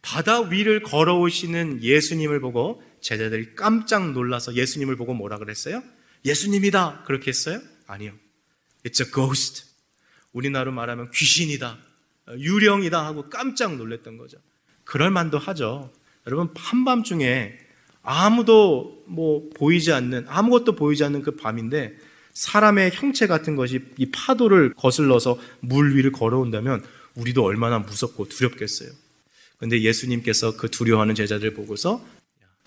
[0.00, 5.82] 바다 위를 걸어오시는 예수님을 보고 제자들이 깜짝 놀라서 예수님을 보고 뭐라 그랬어요?
[6.24, 7.02] 예수님이다.
[7.06, 7.60] 그렇게 했어요?
[7.86, 8.14] 아니요.
[8.86, 9.64] It's a ghost.
[10.32, 11.76] 우리나라로 말하면 귀신이다.
[12.38, 14.38] 유령이다 하고 깜짝 놀랐던 거죠.
[14.84, 15.92] 그럴 만도 하죠.
[16.26, 17.65] 여러분, 한밤중에
[18.06, 21.96] 아무도 뭐 보이지 않는, 아무것도 보이지 않는 그 밤인데
[22.32, 26.84] 사람의 형체 같은 것이 이 파도를 거슬러서 물 위를 걸어온다면
[27.16, 28.90] 우리도 얼마나 무섭고 두렵겠어요.
[29.58, 32.04] 근데 예수님께서 그 두려워하는 제자들 보고서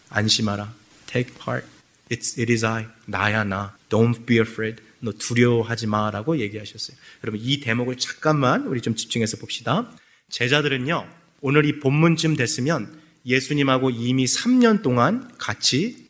[0.10, 0.74] 안심하라.
[1.08, 1.68] Take heart.
[2.10, 2.88] It's, it is I.
[3.06, 3.78] 나야 나.
[3.90, 4.82] Don't be afraid.
[5.00, 6.98] 너 두려워하지 마라고 얘기하셨어요.
[7.24, 9.90] 여러분 이 대목을 잠깐만 우리 좀 집중해서 봅시다.
[10.30, 11.08] 제자들은요.
[11.42, 12.99] 오늘 이 본문쯤 됐으면
[13.30, 16.10] 예수님하고 이미 3년 동안 같이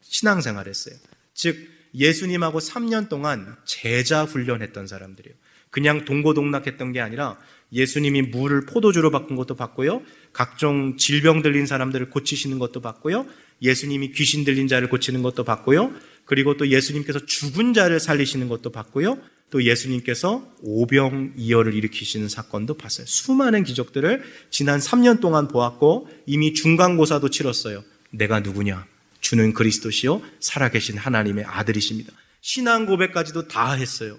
[0.00, 0.94] 신앙생활 했어요.
[1.34, 5.36] 즉 예수님하고 3년 동안 제자 훈련했던 사람들이에요.
[5.70, 7.38] 그냥 동고동락했던 게 아니라
[7.72, 10.02] 예수님이 물을 포도주로 바꾼 것도 봤고요.
[10.32, 13.26] 각종 질병 들린 사람들을 고치시는 것도 봤고요.
[13.62, 15.92] 예수님이 귀신 들린 자를 고치는 것도 봤고요.
[16.24, 19.18] 그리고 또 예수님께서 죽은 자를 살리시는 것도 봤고요.
[19.50, 23.06] 또 예수님께서 오병이어를 일으키시는 사건도 봤어요.
[23.06, 27.82] 수많은 기적들을 지난 3년 동안 보았고 이미 중간고사도 치렀어요.
[28.10, 28.86] 내가 누구냐?
[29.20, 32.12] 주는 그리스도시요 살아계신 하나님의 아들이십니다.
[32.40, 34.18] 신앙 고백까지도 다 했어요.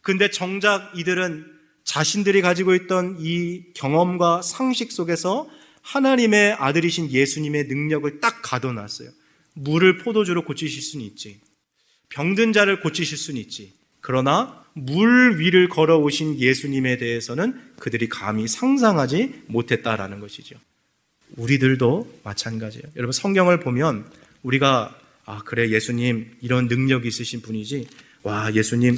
[0.00, 1.46] 근데 정작 이들은
[1.84, 5.48] 자신들이 가지고 있던 이 경험과 상식 속에서
[5.82, 9.10] 하나님의 아들이신 예수님의 능력을 딱 가둬놨어요.
[9.54, 11.40] 물을 포도주로 고치실 수는 있지.
[12.10, 13.79] 병든 자를 고치실 수는 있지.
[14.00, 20.56] 그러나 물 위를 걸어오신 예수님에 대해서는 그들이 감히 상상하지 못했다라는 것이죠.
[21.36, 22.84] 우리들도 마찬가지예요.
[22.96, 24.04] 여러분 성경을 보면
[24.42, 24.96] 우리가
[25.26, 27.86] 아 그래 예수님 이런 능력이 있으신 분이지.
[28.22, 28.96] 와 예수님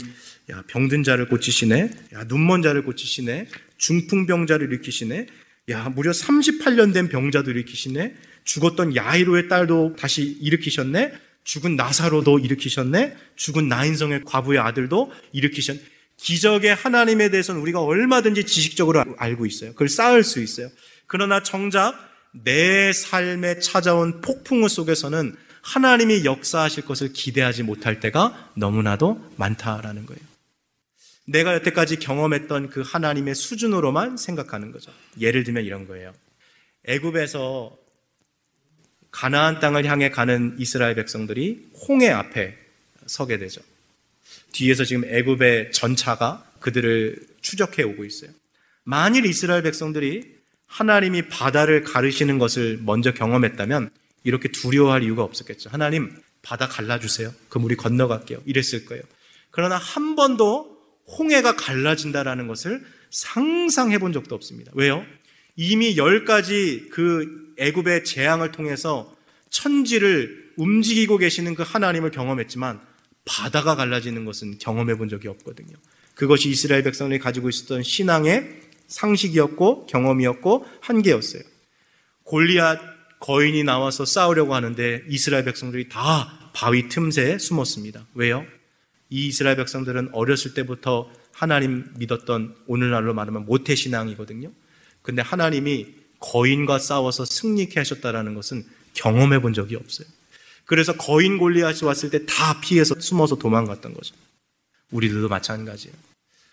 [0.51, 1.91] 야, 병든 자를 고치시네.
[2.15, 3.49] 야, 눈먼 자를 고치시네.
[3.79, 5.27] 중풍병자를 일으키시네.
[5.71, 8.15] 야, 무려 38년 된 병자도 일으키시네.
[8.45, 11.13] 죽었던 야이로의 딸도 다시 일으키셨네.
[11.45, 13.17] 죽은 나사로도 일으키셨네.
[13.37, 15.81] 죽은 나인성의 과부의 아들도 일으키셨네.
[16.17, 19.73] 기적의 하나님에 대해서는 우리가 얼마든지 지식적으로 알고 있어요.
[19.73, 20.69] 그걸 쌓을 수 있어요.
[21.07, 21.95] 그러나 정작
[22.33, 30.21] 내 삶에 찾아온 폭풍우 속에서는 하나님이 역사하실 것을 기대하지 못할 때가 너무나도 많다라는 거예요.
[31.27, 34.93] 내가 여태까지 경험했던 그 하나님의 수준으로만 생각하는 거죠.
[35.21, 36.13] 예를 들면 이런 거예요.
[36.87, 37.77] 애굽에서
[39.13, 42.59] 가나안 땅을 향해 가는 이스라엘 백성들이 홍해 앞에
[43.07, 43.61] 서게 되죠.
[44.53, 48.31] 뒤에서 지금 애굽의 전차가 그들을 추적해 오고 있어요.
[48.85, 53.91] 만일 이스라엘 백성들이 하나님이 바다를 가르시는 것을 먼저 경험했다면
[54.25, 55.71] 이렇게 두려워할 이유가 없었겠죠.
[55.71, 57.33] 하나님, 바다 갈라주세요.
[57.49, 58.43] 그럼 우리 건너갈게요.
[58.47, 59.03] 이랬을 거예요.
[59.51, 60.73] 그러나 한 번도
[61.19, 64.73] 홍해가 갈라진다라는 것을 상상해 본 적도 없습니다.
[64.75, 65.05] 왜요?
[65.57, 69.15] 이미 열 가지 그 애굽의 재앙을 통해서
[69.51, 72.81] 천지를 움직이고 계시는 그 하나님을 경험했지만
[73.25, 75.77] 바다가 갈라지는 것은 경험해 본 적이 없거든요.
[76.15, 81.43] 그것이 이스라엘 백성들이 가지고 있었던 신앙의 상식이었고 경험이었고 한계였어요.
[82.25, 82.81] 골리앗
[83.21, 88.07] 거인이 나와서 싸우려고 하는데 이스라엘 백성들이 다 바위 틈새에 숨었습니다.
[88.15, 88.45] 왜요?
[89.09, 94.51] 이 이스라엘 백성들은 어렸을 때부터 하나님 믿었던 오늘날로 말하면 모태 신앙이거든요.
[95.03, 98.65] 근데 하나님이 거인과 싸워서 승리케 하셨다라는 것은
[98.95, 100.07] 경험해 본 적이 없어요.
[100.65, 104.15] 그래서 거인 골리앗이 왔을 때 다 피해서 숨어서 도망갔던 거죠.
[104.91, 105.95] 우리들도 마찬가지예요.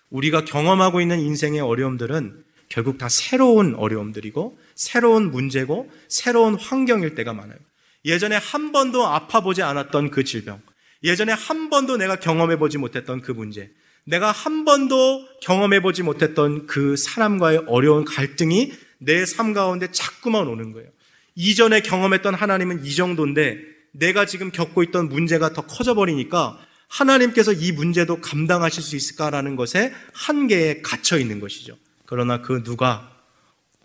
[0.10, 7.58] 우리가 경험하고 있는 인생의 어려움들은 결국 다 새로운 어려움들이고 새로운 문제고 새로운 환경일 때가 많아요.
[8.06, 10.62] 예전에 한 번도 아파 보지 않았던 그 질병,
[11.04, 13.72] 예전에 한 번도 내가 경험해 보지 못했던 그 문제,
[14.06, 20.72] 내가 한 번도 경험해 보지 못했던 그 사람과의 어려운 갈등이 내 삶 가운데 자꾸만 오는
[20.72, 20.90] 거예요.
[21.36, 23.58] 이전에 경험했던 하나님은 이 정도인데
[23.92, 30.82] 내가 지금 겪고 있던 문제가 더 커져버리니까 하나님께서 이 문제도 감당하실 수 있을까라는 것에 한계에
[30.82, 31.78] 갇혀 있는 것이죠.
[32.06, 33.16] 그러나 그 누가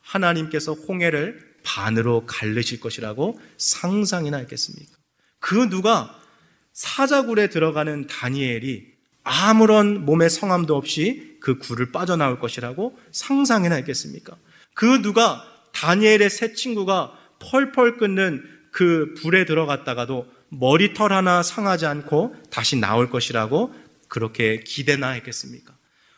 [0.01, 4.93] 하나님께서 홍해를 반으로 갈르실 것이라고 상상이나 했겠습니까?
[5.39, 6.19] 그 누가
[6.73, 14.37] 사자굴에 들어가는 다니엘이 아무런 몸의 성함도 없이 그 굴을 빠져나올 것이라고 상상이나 했겠습니까?
[14.75, 22.77] 그 누가 다니엘의 새 친구가 펄펄 끓는 그 불에 들어갔다가도 머리털 하나 상하지 않고 다시
[22.77, 23.75] 나올 것이라고
[24.09, 25.75] 그렇게 기대나 했겠습니까?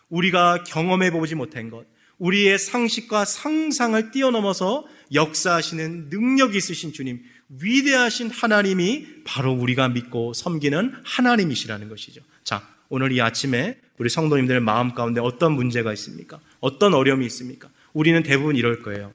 [0.09, 1.86] 우리가 경험해 보지 못한 것,
[2.18, 11.88] 우리의 상식과 상상을 뛰어넘어서 역사하시는 능력이 있으신 주님, 위대하신 하나님이 바로 우리가 믿고 섬기는 하나님이시라는
[11.88, 12.22] 것이죠.
[12.42, 16.40] 자, 오늘 이 아침에 우리 성도님들 마음 가운데 어떤 문제가 있습니까?
[16.61, 17.68] 어떤 어려움이 있습니까?
[17.97, 19.14] 우리는 대부분 이럴 거예요.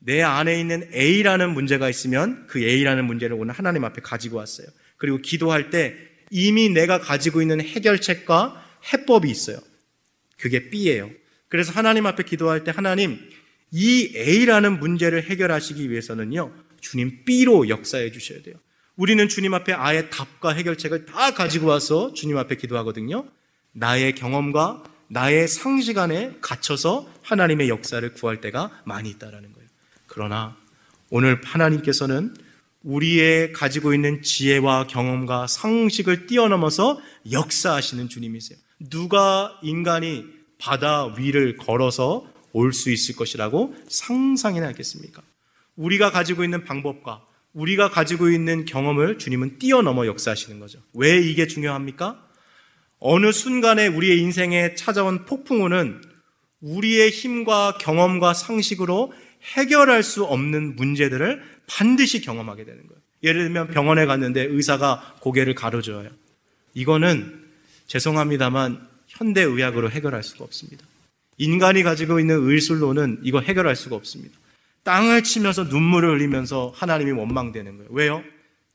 [0.00, 4.66] 내 안에 있는 A라는 문제가 있으면 그 A라는 문제를 오늘 하나님 앞에 가지고 왔어요.
[4.96, 5.94] 그리고 기도할 때
[6.28, 9.60] 이미 내가 가지고 있는 해결책과 해법이 있어요.
[10.36, 11.10] 그게 B예요.
[11.48, 13.20] 그래서 하나님 앞에 기도할 때 하나님
[13.70, 16.52] 이 A라는 문제를 해결하시기 위해서는요.
[16.80, 18.56] 주님 B로 역사해 주셔야 돼요.
[18.96, 23.28] 우리는 주님 앞에 아예 답과 해결책을 다 가지고 와서 주님 앞에 기도하거든요.
[23.70, 29.68] 나의 경험과 나의 상식 안에 갇혀서 하나님의 역사를 구할 때가 많이 있다라는 거예요.
[30.06, 30.56] 그러나
[31.10, 32.34] 오늘 하나님께서는
[32.82, 37.00] 우리의 가지고 있는 지혜와 경험과 상식을 뛰어넘어서
[37.30, 38.58] 역사하시는 주님이세요.
[38.80, 40.24] 누가 인간이
[40.58, 45.22] 바다 위를 걸어서 올 수 있을 것이라고 상상이나 하겠습니까?
[45.76, 50.80] 우리가 가지고 있는 방법과 우리가 가지고 있는 경험을 주님은 뛰어넘어 역사하시는 거죠.
[50.94, 52.27] 왜 이게 중요합니까?
[53.00, 56.02] 어느 순간에 우리의 인생에 찾아온 폭풍우는
[56.60, 59.12] 우리의 힘과 경험과 상식으로
[59.54, 63.00] 해결할 수 없는 문제들을 반드시 경험하게 되는 거예요.
[63.22, 66.10] 예를 들면 병원에 갔는데 의사가 고개를 가로줘요.
[66.74, 67.46] 이거는
[67.86, 70.84] 죄송합니다만 현대의학으로 해결할 수가 없습니다.
[71.36, 74.36] 인간이 가지고 있는 의술로는 이거 해결할 수가 없습니다.
[74.82, 77.90] 땅을 치면서 눈물을 흘리면서 하나님이 원망되는 거예요.
[77.92, 78.24] 왜요?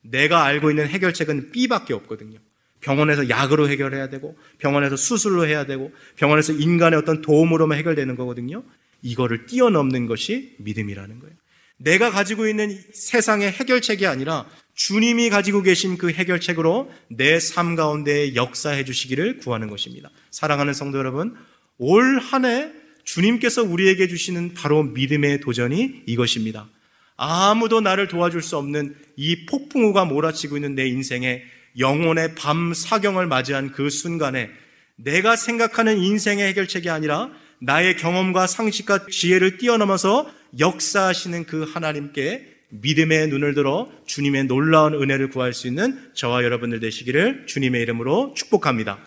[0.00, 2.38] 내가 알고 있는 해결책은 B밖에 없거든요.
[2.84, 8.62] 병원에서 약으로 해결해야 되고, 병원에서 수술로 해야 되고, 병원에서 인간의 어떤 도움으로만 해결되는 거거든요.
[9.02, 11.34] 이거를 뛰어넘는 것이 믿음이라는 거예요.
[11.78, 18.84] 내가 가지고 있는 세상의 해결책이 아니라 주님이 가지고 계신 그 해결책으로 내 삶 가운데 역사해
[18.84, 20.10] 주시기를 구하는 것입니다.
[20.30, 21.34] 사랑하는 성도 여러분,
[21.78, 22.70] 올 한 해
[23.04, 26.68] 주님께서 우리에게 주시는 바로 믿음의 도전이 이것입니다.
[27.16, 31.42] 아무도 나를 도와줄 수 없는 이 폭풍우가 몰아치고 있는 내 인생에
[31.78, 34.50] 영혼의 밤 사경을 맞이한 그 순간에
[34.96, 43.54] 내가 생각하는 인생의 해결책이 아니라 나의 경험과 상식과 지혜를 뛰어넘어서 역사하시는 그 하나님께 믿음의 눈을
[43.54, 48.98] 들어 주님의 놀라운 은혜를 구할 수 있는 저와 여러분들 되시기를 주님의 이름으로 축복합니다.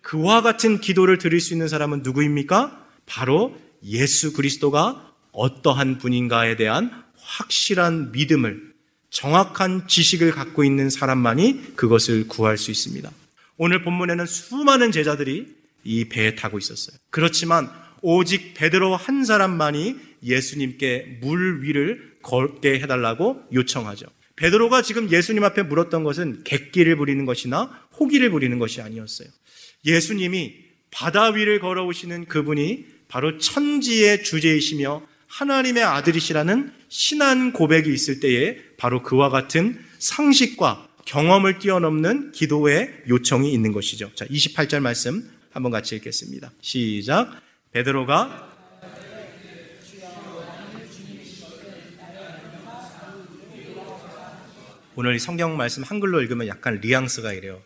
[0.00, 2.86] 그와 같은 기도를 드릴 수 있는 사람은 누구입니까?
[3.06, 8.71] 바로 예수 그리스도가 어떠한 분인가에 대한 확실한 믿음을
[9.12, 13.10] 정확한 지식을 갖고 있는 사람만이 그것을 구할 수 있습니다.
[13.58, 15.54] 오늘 본문에는 수많은 제자들이
[15.84, 16.96] 이 배에 타고 있었어요.
[17.10, 24.06] 그렇지만 오직 베드로 한 사람만이 예수님께 물 위를 걷게 해달라고 요청하죠.
[24.36, 29.28] 베드로가 지금 예수님 앞에 물었던 것은 객기를 부리는 것이나 호기를 부리는 것이 아니었어요.
[29.84, 30.54] 예수님이
[30.90, 39.28] 바다 위를 걸어오시는 그분이 바로 천지의 주제이시며 하나님의 아들이시라는 신한 고백이 있을 때에 바로 그와
[39.28, 44.10] 같은 상식과 경험을 뛰어넘는 기도의 요청이 있는 것이죠.
[44.16, 46.50] 자, 28절 말씀 한번 같이 읽겠습니다.
[46.60, 47.30] 시작.
[47.70, 48.50] 베드로가
[54.96, 57.62] 오늘 성경 말씀 한글로 읽으면 약간 뉘앙스가 이래요.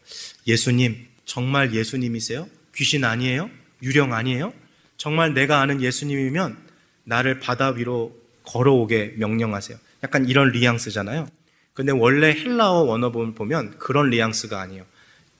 [0.46, 2.46] 예수님, 정말 예수님이세요?
[2.74, 3.48] 귀신 아니에요?
[3.82, 4.52] 유령 아니에요?
[4.98, 6.58] 정말 내가 아는 예수님이면
[7.04, 9.85] 나를 바다 위로 걸어오게 명령하세요.
[10.02, 11.28] 약간 이런 뉘앙스잖아요.
[11.74, 14.84] 근데 원래 헬라어 원어본 보면 그런 뉘앙스가 아니에요.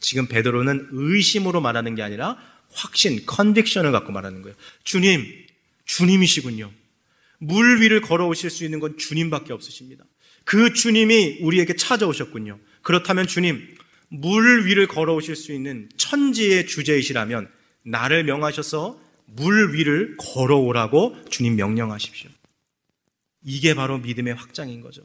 [0.00, 2.36] 지금 베드로는 의심으로 말하는 게 아니라
[2.72, 4.56] 확신, conviction을 갖고 말하는 거예요.
[4.84, 5.24] 주님,
[5.86, 6.70] 주님이시군요.
[7.38, 10.04] 물 위를 걸어오실 수 있는 건 주님밖에 없으십니다.
[10.44, 12.58] 그 주님이 우리에게 찾아오셨군요.
[12.82, 13.76] 그렇다면 주님,
[14.08, 17.48] 물 위를 걸어오실 수 있는 천지의 주제이시라면
[17.82, 22.30] 나를 명하셔서 물 위를 걸어오라고 주님 명령하십시오.
[23.46, 25.02] 이게 바로 믿음의 확장인 거죠.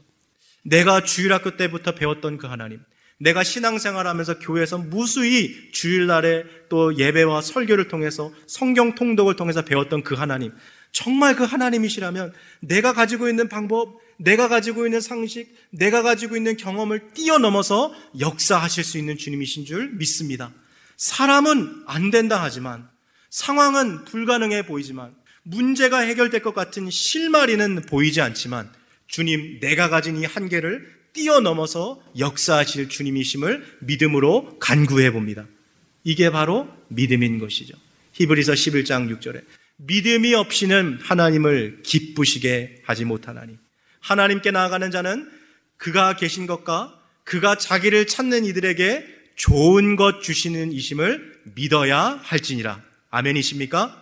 [0.64, 2.80] 내가 주일학교 때부터 배웠던 그 하나님,
[3.18, 10.16] 내가 신앙생활 하면서 교회에서 무수히 주일날에 또 예배와 설교를 통해서 성경 통독을 통해서 배웠던 그
[10.16, 10.52] 하나님,
[10.90, 17.12] 정말 그 하나님이시라면 내가 가지고 있는 방법, 내가 가지고 있는 상식, 내가 가지고 있는 경험을
[17.14, 20.52] 뛰어넘어서 역사하실 수 있는 주님이신 줄 믿습니다.
[20.96, 22.88] 사람은 안 된다 하지만
[23.30, 28.70] 상황은 불가능해 보이지만 문제가 해결될 것 같은 실마리는 보이지 않지만
[29.06, 35.46] 주님, 내가 가진 이 한계를 뛰어넘어서 역사하실 주님이심을 믿음으로 간구해 봅니다.
[36.04, 37.74] 이게 바로 믿음인 것이죠.
[38.12, 39.44] 히브리서 11장 6절에
[39.76, 43.56] 믿음이 없이는 하나님을 기쁘시게 하지 못하나니
[44.00, 45.30] 하나님께 나아가는 자는
[45.76, 52.82] 그가 계신 것과 그가 자기를 찾는 이들에게 좋은 것 주시는 이심을 믿어야 할지니라.
[53.10, 54.01] 아멘이십니까?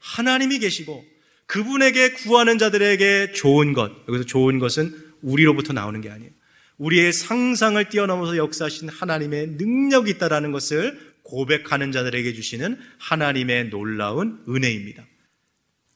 [0.00, 1.04] 하나님이 계시고
[1.46, 6.30] 그분에게 구하는 자들에게 좋은 것, 여기서 좋은 것은 우리로부터 나오는 게 아니에요.
[6.76, 15.06] 우리의 상상을 뛰어넘어서 역사하신 하나님의 능력이 있다라는 것을 고백하는 자들에게 주시는 하나님의 놀라운 은혜입니다.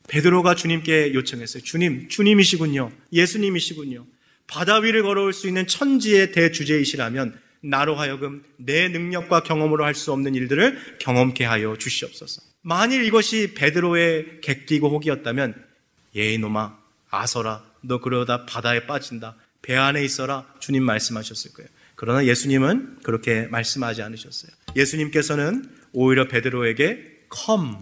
[0.08, 1.62] 베드로가 주님께 요청했어요.
[1.62, 2.90] 주님, 주님이시군요.
[3.12, 4.06] 예수님이시군요.
[4.46, 10.34] 바다 위를 걸어올 수 있는 천지의 대주제이시라면 나로 하여금 내 능력과 경험으로 할 수 없는
[10.34, 12.42] 일들을 경험케 하여 주시옵소서.
[12.62, 15.54] 만일 이것이 베드로의 객기고 혹이었다면
[16.14, 16.78] 예 이 놈아
[17.10, 21.68] 아서라 너 그러다 바다에 빠진다 배 안에 있어라 주님 말씀하셨을 거예요.
[21.94, 24.50] 그러나 예수님은 그렇게 말씀하지 않으셨어요.
[24.76, 27.76] 예수님께서는 오히려 베드로에게 come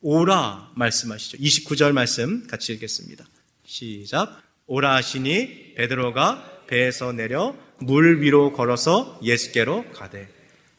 [0.00, 1.38] 오라 말씀하시죠.
[1.38, 3.24] 29절 말씀 같이 읽겠습니다.
[3.66, 4.42] 시작.
[4.66, 10.28] 오라 하시니 베드로가 배에서 내려 물 위로 걸어서 예수께로 가되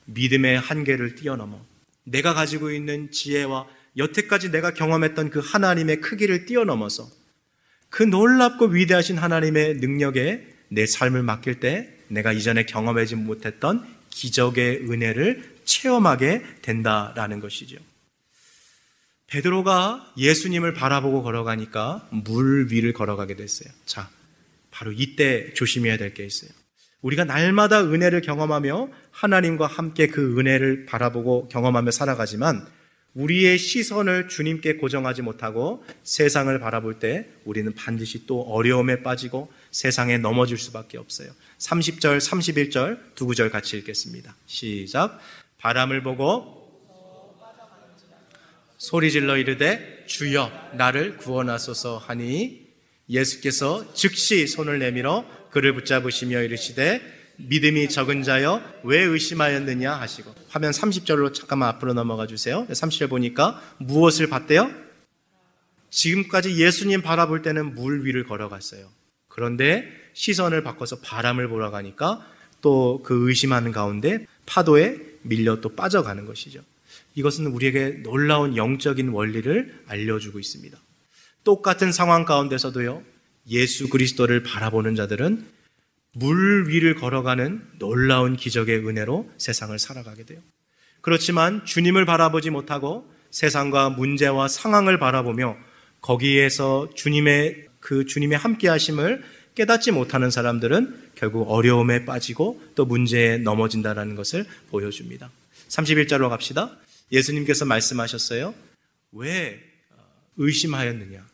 [0.05, 1.63] 믿음의 한계를 뛰어넘어
[2.03, 7.09] 내가 가지고 있는 지혜와 여태까지 내가 경험했던 그 하나님의 크기를 뛰어넘어서
[7.89, 15.57] 그 놀랍고 위대하신 하나님의 능력에 내 삶을 맡길 때 내가 이전에 경험하지 못했던 기적의 은혜를
[15.65, 17.77] 체험하게 된다라는 것이죠.
[19.27, 23.71] 베드로가 예수님을 바라보고 걸어가니까 물 위를 걸어가게 됐어요.
[23.85, 24.09] 자,
[24.71, 26.51] 바로 이때 조심해야 될 게 있어요.
[27.01, 32.67] 우리가 날마다 은혜를 경험하며 하나님과 함께 그 은혜를 바라보고 경험하며 살아가지만
[33.13, 40.57] 우리의 시선을 주님께 고정하지 못하고 세상을 바라볼 때 우리는 반드시 또 어려움에 빠지고 세상에 넘어질
[40.57, 41.29] 수밖에 없어요.
[41.57, 44.35] 30절, 31절 두 구절 같이 읽겠습니다.
[44.45, 45.19] 시작.
[45.57, 46.61] 바람을 보고
[48.77, 52.67] 소리 질러 이르되 주여 나를 구원하소서 하니
[53.09, 57.01] 예수께서 즉시 손을 내밀어 그를 붙잡으시며 이르시되
[57.37, 62.65] 믿음이 적은 자여 왜 의심하였느냐 하시고 화면 30절로 잠깐만 앞으로 넘어가 주세요.
[62.67, 64.71] 30절 보니까 무엇을 봤대요?
[65.89, 68.87] 지금까지 예수님 바라볼 때는 물 위를 걸어갔어요.
[69.27, 72.25] 그런데 시선을 바꿔서 바람을 보러 가니까
[72.61, 76.61] 또 그 의심하는 가운데 파도에 밀려 또 빠져가는 것이죠.
[77.15, 80.77] 이것은 우리에게 놀라운 영적인 원리를 알려주고 있습니다.
[81.43, 83.03] 똑같은 상황 가운데서도요,
[83.51, 85.45] 예수 그리스도를 바라보는 자들은
[86.13, 90.39] 물 위를 걸어가는 놀라운 기적의 은혜로 세상을 살아가게 돼요.
[91.01, 95.57] 그렇지만 주님을 바라보지 못하고 세상과 문제와 상황을 바라보며
[96.01, 99.23] 거기에서 주님의 그 주님의 함께 하심을
[99.55, 105.29] 깨닫지 못하는 사람들은 결국 어려움에 빠지고 또 문제에 넘어진다는 것을 보여줍니다.
[105.69, 106.77] 31절로 갑시다.
[107.11, 108.53] 예수님께서 말씀하셨어요.
[109.11, 109.61] 왜
[110.37, 111.30] 의심하였느냐?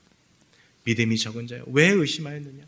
[0.88, 1.64] 믿음이 적은 자요.
[1.68, 2.64] 왜 의심하였느냐?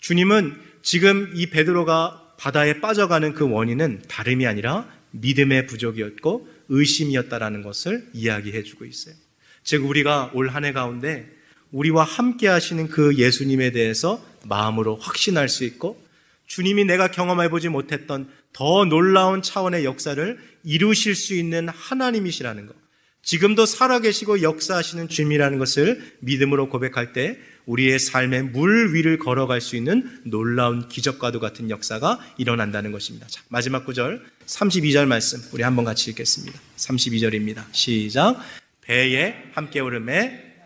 [0.00, 8.62] 주님은 지금 이 베드로가 바다에 빠져가는 그 원인은 다름이 아니라 믿음의 부족이었고 의심이었다라는 것을 이야기해
[8.64, 9.14] 주고 있어요.
[9.62, 11.26] 즉 우리가 올 한 해 가운데
[11.72, 16.02] 우리와 함께 하시는 그 예수님에 대해서 마음으로 확신할 수 있고
[16.46, 22.83] 주님이 내가 경험해 보지 못했던 더 놀라운 차원의 역사를 이루실 수 있는 하나님이시라는 것.
[23.24, 30.20] 지금도 살아계시고 역사하시는 주님이라는 것을 믿음으로 고백할 때 우리의 삶의 물 위를 걸어갈 수 있는
[30.24, 33.26] 놀라운 기적과도 같은 역사가 일어난다는 것입니다.
[33.26, 36.58] 자, 마지막 구절 32절 말씀 우리 한번 같이 읽겠습니다.
[36.76, 37.64] 32절입니다.
[37.72, 38.38] 시작.
[38.82, 40.56] 배에 함께 오름에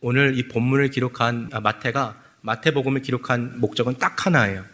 [0.00, 4.66] 오늘 이 본문을 기록한 아, 마태가 마태복음을 기록한 목적은 딱 하나예요.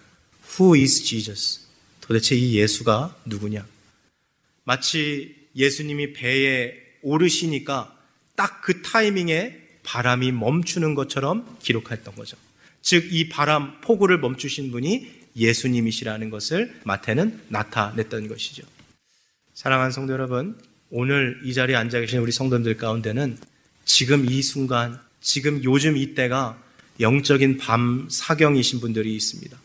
[0.58, 1.60] Who is Jesus?
[2.00, 3.64] 도대체 이 예수가 누구냐?
[4.64, 7.96] 마치 예수님이 배에 오르시니까
[8.36, 12.36] 딱 그 타이밍에 바람이 멈추는 것처럼 기록했던 거죠.
[12.82, 18.62] 즉, 이 바람, 폭우를 멈추신 분이 예수님이시라는 것을 마태는 나타냈던 것이죠.
[19.54, 20.58] 사랑하는 성도 여러분,
[20.90, 23.38] 오늘 이 자리에 앉아 계신 우리 성도들 가운데는
[23.84, 26.62] 지금 이 순간, 지금 요즘 이때가
[27.00, 29.58] 영적인 밤 사경이신 분들이 있습니다.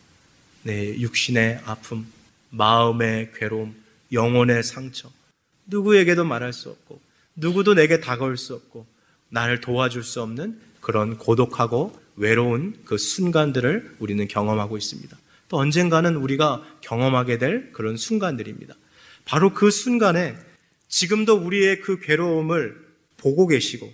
[0.64, 2.06] 네, 육신의 아픔,
[2.50, 3.74] 마음의 괴로움,
[4.12, 5.10] 영혼의 상처,
[5.66, 7.00] 누구에게도 말할 수 없고,
[7.34, 8.86] 누구도 내게 다가올 수 없고,
[9.28, 15.16] 나를 도와줄 수 없는 그런 고독하고 외로운 그 순간들을 우리는 경험하고 있습니다.
[15.48, 18.74] 또 언젠가는 우리가 경험하게 될 그런 순간들입니다.
[19.24, 20.36] 바로 그 순간에
[20.88, 22.86] 지금도 우리의 그 괴로움을
[23.16, 23.92] 보고 계시고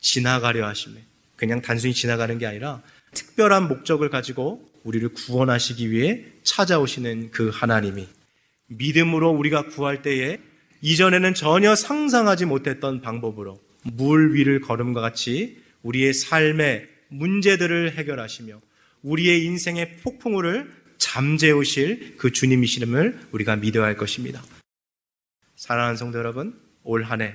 [0.00, 1.02] 지나가려 하심에
[1.36, 2.82] 그냥 단순히 지나가는 게 아니라
[3.12, 8.06] 특별한 목적을 가지고 우리를 구원하시기 위해 찾아오시는 그 하나님이
[8.66, 10.38] 믿음으로 우리가 구할 때에
[10.80, 18.60] 이전에는 전혀 상상하지 못했던 방법으로 물 위를 걸음과 같이 우리의 삶의 문제들을 해결하시며
[19.02, 24.42] 우리의 인생의 폭풍우를 잠재우실 그 주님이시름을 우리가 믿어야 할 것입니다.
[25.56, 27.34] 사랑하는 성도 여러분, 올 한 해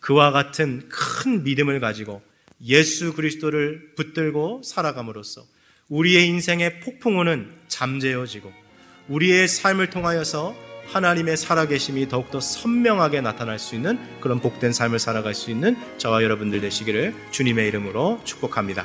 [0.00, 2.22] 그와 같은 큰 믿음을 가지고
[2.62, 5.44] 예수 그리스도를 붙들고 살아감으로써
[5.88, 8.52] 우리의 인생의 폭풍우는 잠재워지고
[9.08, 10.54] 우리의 삶을 통하여서
[10.88, 16.60] 하나님의 살아계심이 더욱더 선명하게 나타날 수 있는 그런 복된 삶을 살아갈 수 있는 저와 여러분들
[16.60, 18.84] 되시기를 주님의 이름으로 축복합니다.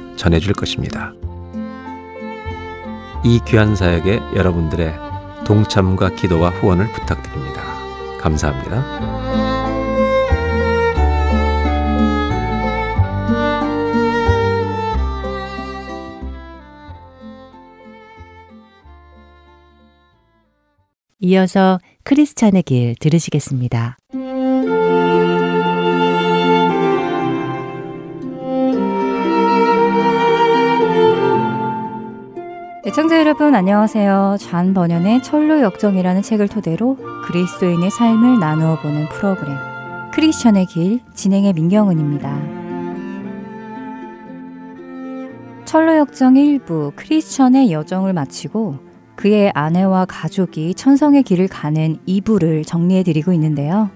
[0.17, 1.13] 전해줄 것입니다.
[3.23, 4.93] 이 귀한 사역에 여러분들의
[5.45, 7.61] 동참과 기도와 후원을 부탁드립니다.
[8.19, 9.21] 감사합니다.
[21.19, 23.97] 이어서 크리스찬의 길 들으시겠습니다.
[32.91, 34.35] 애청자 여러분 안녕하세요.
[34.37, 39.55] 잔 번연의 철로 역정이라는 책을 토대로 그리스도인의 삶을 나누어 보는 프로그램
[40.13, 42.41] 크리스천의 길 진행의 민경은입니다.
[45.63, 48.79] 철로 역정 1부 크리스천의 여정을 마치고
[49.15, 53.89] 그의 아내와 가족이 천성의 길을 가는 2부를 정리해 드리고 있는데요.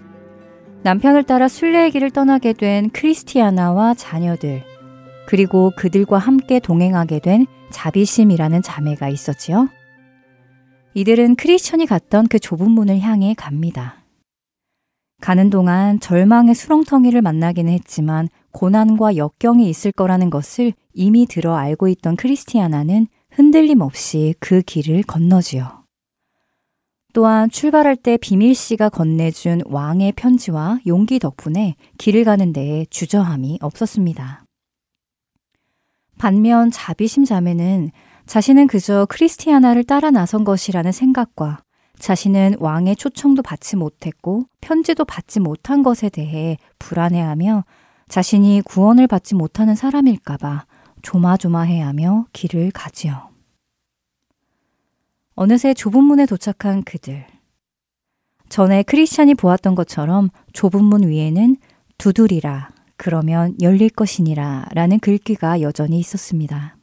[0.83, 4.63] 남편을 따라 순례의 길을 떠나게 된 크리스티아나와 자녀들
[5.27, 9.67] 그리고 그들과 함께 동행하게 된 자비심이라는 자매가 있었지요.
[10.93, 13.97] 이들은 크리스천이 갔던 그 좁은 문을 향해 갑니다.
[15.21, 22.15] 가는 동안 절망의 수렁텅이를 만나기는 했지만 고난과 역경이 있을 거라는 것을 이미 들어 알고 있던
[22.15, 25.83] 크리스티아나는 흔들림 없이 그 길을 건너지요.
[27.13, 34.44] 또한 출발할 때 비밀 씨가 건네준 왕의 편지와 용기 덕분에 길을 가는 데에 주저함이 없었습니다.
[36.17, 37.91] 반면 자비심 자매는
[38.25, 41.59] 자신은 그저 크리스티아나를 따라 나선 것이라는 생각과
[41.99, 47.63] 자신은 왕의 초청도 받지 못했고 편지도 받지 못한 것에 대해 불안해하며
[48.07, 50.65] 자신이 구원을 받지 못하는 사람일까봐
[51.01, 53.29] 조마조마해하며 길을 가지요.
[55.35, 57.27] 어느새 좁은 문에 도착한 그들.
[58.49, 61.57] 전에 크리스찬이 보았던 것처럼 좁은 문 위에는
[61.97, 66.77] 두드리라 그러면 열릴 것이니라 라는 글귀가 여전히 있었습니다.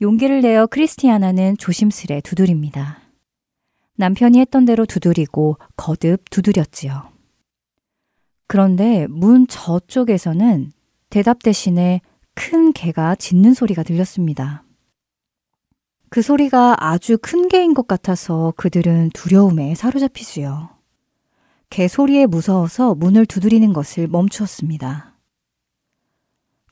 [0.00, 3.00] 용기를 내어 크리스티아나는 조심스레 두드립니다.
[3.96, 7.10] 남편이 했던 대로 두드리고 거듭 두드렸지요.
[8.46, 10.72] 그런데 문 저쪽에서는
[11.10, 12.00] 대답 대신에
[12.34, 14.62] 큰 개가 짖는 소리가 들렸습니다.
[16.10, 20.77] 그 소리가 아주 큰 개인 것 같아서 그들은 두려움에 사로잡히지요.
[21.70, 25.14] 개소리에 무서워서 문을 두드리는 것을 멈추었습니다.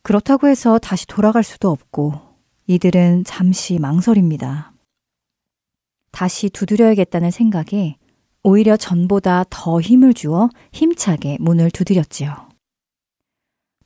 [0.03, 2.15] 그렇다고 해서 다시 돌아갈 수도 없고
[2.67, 4.73] 이들은 잠시 망설입니다.
[6.11, 7.97] 다시 두드려야겠다는 생각에
[8.43, 12.49] 오히려 전보다 더 힘을 주어 힘차게 문을 두드렸지요.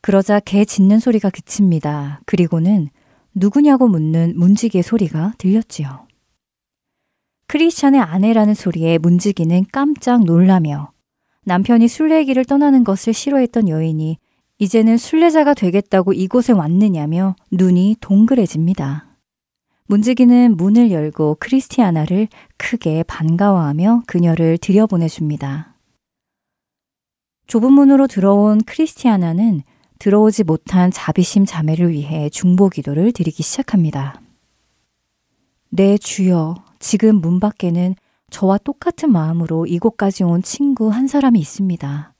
[0.03, 2.21] 그러자 개 짖는 소리가 그칩니다.
[2.27, 2.89] 그리고는
[3.35, 6.07] 누구냐고 묻는 문지기의 소리가 들렸지요.
[7.47, 10.93] 크리스찬의 아내라는 소리에 문지기는 깜짝 놀라며
[11.45, 14.19] 남편이 순례길을 떠나는 것을 싫어했던 여인이
[14.59, 19.07] 이제는 순례자가 되겠다고 이곳에 왔느냐며 눈이 동그래집니다.
[19.87, 22.29] 문지기는 문을 열고 크리스티아나를
[22.59, 25.75] 크게 반가워하며 그녀를 들여보내줍니다.
[27.47, 29.63] 좁은 문으로 들어온 크리스티아나는
[29.99, 34.21] 들어오지 못한 자비심 자매를 위해 중보 기도를 드리기 시작합니다.
[35.71, 37.95] 내 네, 주여, 지금 문 밖에는
[38.31, 42.15] 저와 똑같은 마음으로 이곳까지 온 친구 한 사람이 있습니다.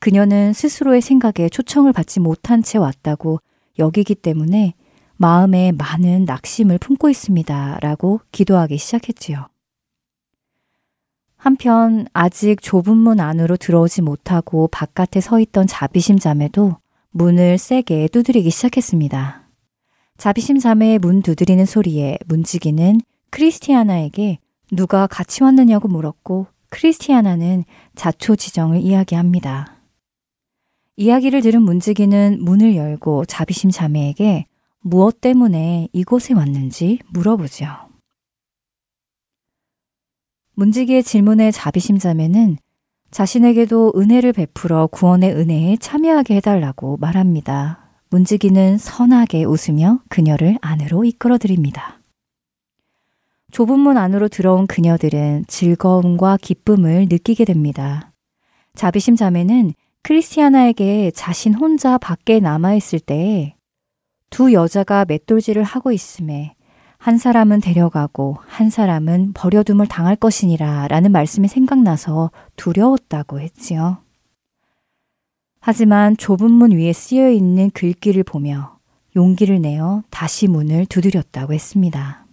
[0.00, 3.40] 그녀는 스스로의 생각에 초청을 받지 못한 채 왔다고
[3.78, 4.74] 여기기 때문에
[5.16, 7.78] 마음에 많은 낙심을 품고 있습니다.
[7.80, 9.48] 라고 기도하기 시작했지요.
[11.36, 16.76] 한편 아직 좁은 문 안으로 들어오지 못하고 바깥에 서 있던 자비심 자매도
[17.10, 19.48] 문을 세게 두드리기 시작했습니다.
[20.16, 23.00] 자비심 자매의 문 두드리는 소리에 문지기는
[23.30, 24.38] 크리스티아나에게
[24.74, 27.64] 누가 같이 왔느냐고 물었고 크리스티아나는
[27.94, 29.76] 자초지정을 이야기합니다.
[30.96, 34.46] 이야기를 들은 문지기는 문을 열고 자비심 자매에게
[34.80, 37.66] 무엇 때문에 이곳에 왔는지 물어보죠.
[40.54, 42.58] 문지기의 질문에 자비심 자매는
[43.10, 47.80] 자신에게도 은혜를 베풀어 구원의 은혜에 참여하게 해달라고 말합니다.
[48.10, 52.00] 문지기는 선하게 웃으며 그녀를 안으로 이끌어 드립니다.
[53.54, 58.10] 좁은 문 안으로 들어온 그녀들은 즐거움과 기쁨을 느끼게 됩니다.
[58.74, 63.54] 자비심 자매는 크리스티아나에게 자신 혼자 밖에 남아있을 때에
[64.28, 66.56] 두 여자가 맷돌질을 하고 있음에
[66.98, 73.98] 한 사람은 데려가고 한 사람은 버려둠을 당할 것이니라 라는 말씀이 생각나서 두려웠다고 했지요.
[75.60, 78.78] 하지만 좁은 문 위에 쓰여 있는 글귀를 보며
[79.14, 82.23] 용기를 내어 다시 문을 두드렸다고 했습니다.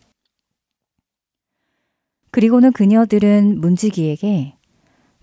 [2.32, 4.56] 그리고는 그녀들은 문지기에게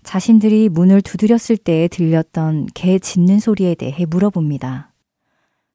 [0.03, 4.93] 자신들이 문을 두드렸을 때 들렸던 개 짖는 소리에 대해 물어봅니다.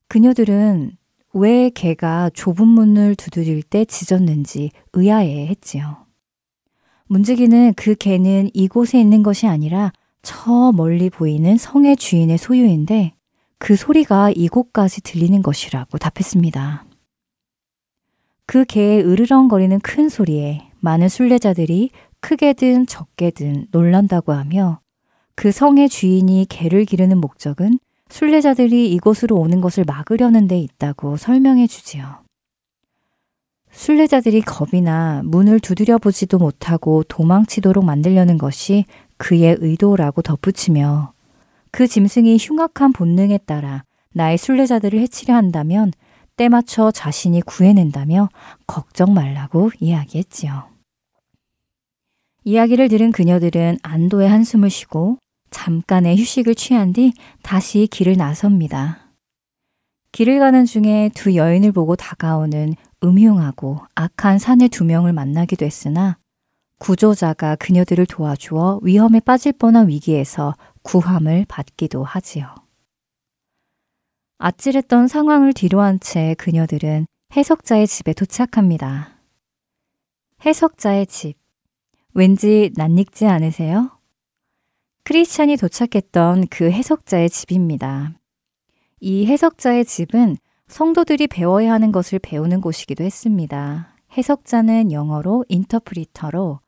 [0.09, 0.97] 그녀들은
[1.35, 6.07] 왜 개가 좁은 문을 두드릴 때 짖었는지 의아해 했지요.
[7.07, 13.15] 문지기는 그 개는 이곳에 있는 것이 아니라 저 멀리 보이는 성의 주인의 소유인데
[13.59, 16.87] 그 소리가 이곳까지 들리는 것이라고 답했습니다.
[18.47, 21.89] 그 개의 으르렁거리는 큰 소리에 많은 순례자들이
[22.21, 24.81] 크게든 적게든 놀란다고 하며
[25.35, 27.79] 그 성의 주인이 개를 기르는 목적은
[28.11, 32.23] 순례자들이 이곳으로 오는 것을 막으려는 데 있다고 설명해 주지요.
[33.71, 38.85] 순례자들이 겁이나 문을 두드려 보지도 못하고 도망치도록 만들려는 것이
[39.17, 41.15] 그의 의도라고 덧붙이며
[41.71, 45.93] 그 짐승이 흉악한 본능에 따라 나의 순례자들을 해치려 한다면
[46.37, 48.29] 때맞춰 자신이 구해낸다며
[48.67, 50.74] 걱정 말라고 이야기했지요.
[52.45, 55.19] 이야기를 들은 그녀들은 안도의 한숨을 쉬고
[55.51, 59.13] 잠깐의 휴식을 취한 뒤 다시 길을 나섭니다.
[60.13, 66.19] 길을 가는 중에 두 여인을 보고 다가오는 음흉하고 악한 사내 두 명을 만나기도 했으나
[66.79, 72.55] 구조자가 그녀들을 도와주어 위험에 빠질 뻔한 위기에서 구함을 받기도 하지요.
[74.39, 79.17] 아찔했던 상황을 뒤로한 채 그녀들은 해석자의 집에 도착합니다.
[80.45, 81.44] 해석자의 집.
[82.15, 83.91] 왠지 낯익지 않으세요?
[85.03, 88.13] 크리스찬이 도착했던 그 해석자의 집입니다.
[89.01, 90.37] 이 해석자의 집은
[90.69, 93.97] 성도들이 배워야 하는 것을 배우는 곳이기도 했습니다.
[94.17, 96.61] 해석자는 영어로 인터프리터로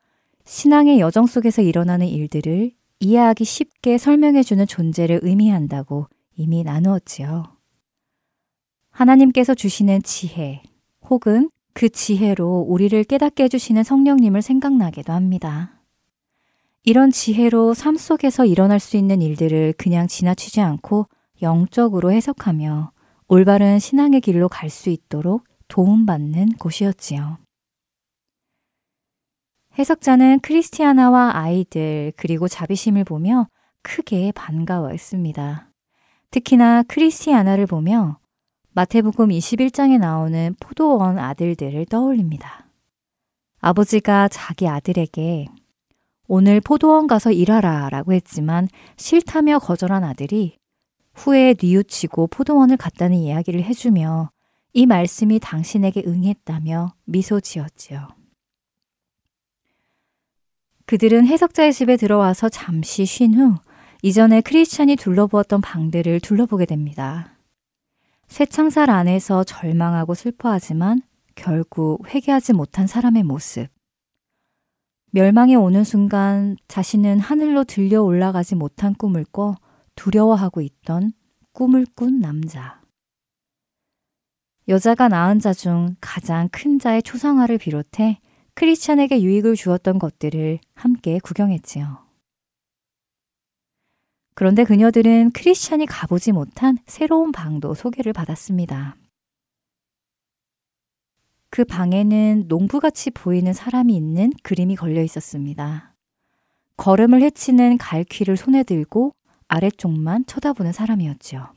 [0.43, 7.45] 신앙의 여정 속에서 일어나는 일들을 이해하기 쉽게 설명해주는 존재를 의미한다고 이미 나누었지요.
[8.91, 10.61] 하나님께서 주시는 지혜
[11.09, 15.79] 혹은 그 지혜로 우리를 깨닫게 해주시는 성령님을 생각나기도 합니다.
[16.81, 21.05] 이런 지혜로 삶 속에서 일어날 수 있는 일들을 그냥 지나치지 않고
[21.43, 22.93] 영적으로 해석하며
[23.27, 27.37] 올바른 신앙의 길로 갈 수 있도록 도움받는 곳이었지요.
[29.77, 33.49] 해석자는 크리스티아나와 아이들 그리고 자비심을 보며
[33.83, 35.69] 크게 반가워했습니다.
[36.31, 38.17] 특히나 크리스티아나를 보며
[38.77, 42.67] 마태복음 21장에 나오는 포도원 아들들을 떠올립니다.
[43.59, 45.47] 아버지가 자기 아들에게
[46.27, 50.59] 오늘 포도원 가서 일하라 라고 했지만 싫다며 거절한 아들이
[51.15, 54.29] 후에 뉘우치고 포도원을 갔다는 이야기를 해주며
[54.73, 58.09] 이 말씀이 당신에게 응했다며 미소 지었지요.
[60.85, 63.55] 그들은 해석자의 집에 들어와서 잠시 쉰 후
[64.03, 67.36] 이전에 크리스찬이 둘러보았던 방들을 둘러보게 됩니다.
[68.27, 71.01] 쇠창살 안에서 절망하고 슬퍼하지만
[71.35, 73.67] 결국 회개하지 못한 사람의 모습.
[75.11, 79.55] 멸망이 오는 순간 자신은 하늘로 들려 올라가지 못한 꿈을 꿔
[79.95, 81.13] 두려워하고 있던
[81.53, 82.81] 꿈을 꾼 남자.
[84.67, 88.19] 여자가 낳은 자 중 가장 큰 자의 초상화를 비롯해
[88.53, 92.06] 크리스찬에게 유익을 주었던 것들을 함께 구경했지요.
[94.37, 98.95] 그런데 그녀들은 크리스찬이 가보지 못한 새로운 방도 소개를 받았습니다.
[101.49, 105.95] 그 방에는 농부같이 보이는 사람이 있는 그림이 걸려 있었습니다.
[106.75, 109.15] 걸음을 헤치는 갈퀴를 손에 들고
[109.47, 111.47] 아래쪽만 쳐다보는 사람이었죠.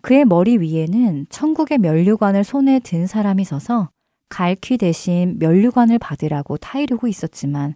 [0.00, 3.90] 그의 머리 위에는 천국의 면류관을 손에 든 사람이 서서
[4.30, 7.74] 갈퀴 대신 면류관을 받으라고 타이르고 있었지만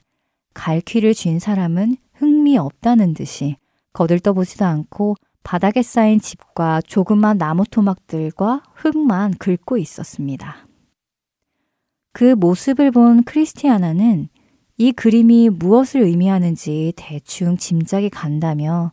[0.55, 3.57] 갈퀴를 쥔 사람은 흥미 없다는 듯이
[3.93, 10.67] 거들떠보지도 않고 바닥에 쌓인 집과 조그만 나무 토막들과 흙만 긁고 있었습니다.
[12.13, 14.29] 그 모습을 본 크리스티아나는
[14.77, 18.93] 이 그림이 무엇을 의미하는지 대충 짐작이 간다며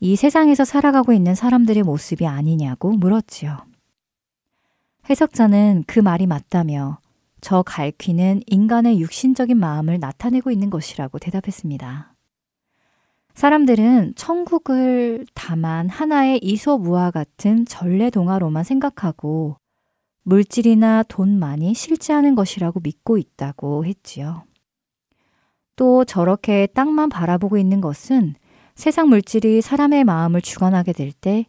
[0.00, 3.58] 이 세상에서 살아가고 있는 사람들의 모습이 아니냐고 물었지요.
[5.08, 6.98] 해석자는 그 말이 맞다며
[7.40, 12.09] 저 갈퀴는 인간의 육신적인 마음을 나타내고 있는 것이라고 대답했습니다.
[13.40, 19.56] 사람들은 천국을 다만 하나의 이소무화 같은 전래 동화로만 생각하고
[20.24, 24.44] 물질이나 돈만이 실제하는 것이라고 믿고 있다고 했지요.
[25.74, 28.34] 또 저렇게 땅만 바라보고 있는 것은
[28.74, 31.46] 세상 물질이 사람의 마음을 주관하게 될 때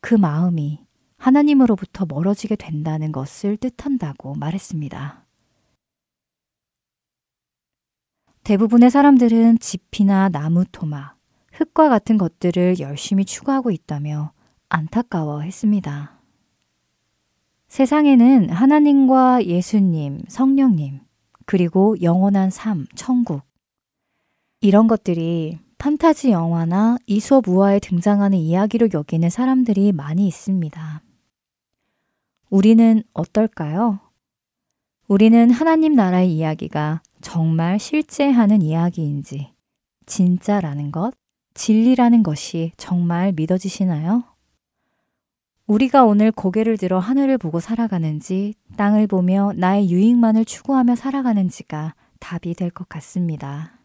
[0.00, 0.84] 그 마음이
[1.16, 5.26] 하나님으로부터 멀어지게 된다는 것을 뜻한다고 말했습니다.
[8.44, 11.16] 대부분의 사람들은 집이나 나무 토막,
[11.52, 14.32] 흙과 같은 것들을 열심히 추구하고 있다며
[14.68, 16.18] 안타까워 했습니다.
[17.68, 21.00] 세상에는 하나님과 예수님, 성령님,
[21.46, 23.42] 그리고 영원한 삶, 천국.
[24.60, 31.02] 이런 것들이 판타지 영화나 이솝 우화에 등장하는 이야기로 여기는 사람들이 많이 있습니다.
[32.50, 33.98] 우리는 어떨까요?
[35.08, 39.52] 우리는 하나님 나라의 이야기가 정말 실제 하는 이야기인지,
[40.06, 41.14] 진짜라는 것,
[41.54, 44.24] 진리라는 것이 정말 믿어지시나요?
[45.66, 52.70] 우리가 오늘 고개를 들어 하늘을 보고 살아가는지, 땅을 보며 나의 유익만을 추구하며 살아가는지가 답이 될
[52.70, 53.78] 것 같습니다.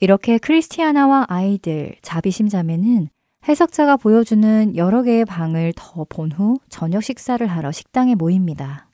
[0.00, 3.08] 이렇게 크리스티아나와 아이들, 자비심 자매는
[3.48, 8.88] 해석자가 보여주는 여러 개의 방을 더 본 후 저녁 식사를 하러 식당에 모입니다.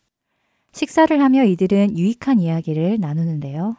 [0.72, 3.76] 식사를 하며 이들은 유익한 이야기를 나누는데요.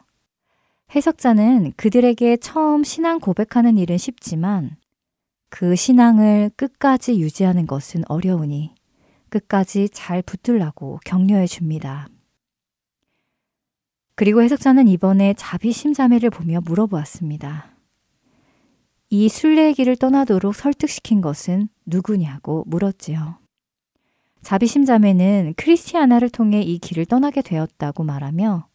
[0.95, 4.77] 해석자는 그들에게 처음 신앙 고백하는 일은 쉽지만
[5.49, 8.73] 그 신앙을 끝까지 유지하는 것은 어려우니
[9.29, 12.07] 끝까지 잘 붙들라고 격려해 줍니다.
[14.15, 17.71] 그리고 해석자는 이번에 자비심자매를 보며 물어보았습니다.
[19.11, 23.37] 이 순례의 길을 떠나도록 설득시킨 것은 누구냐고 물었지요.
[24.41, 28.68] 자비심자매는 크리스티아나를 통해 이 길을 떠나게 되었다고 말하며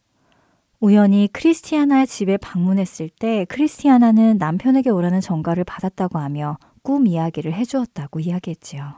[0.85, 8.93] 우연히 크리스티아나의 집에 방문했을 때 크리스티아나는 남편에게 오라는 전가를 받았다고 하며 꿈 이야기를 해주었다고 이야기했지요.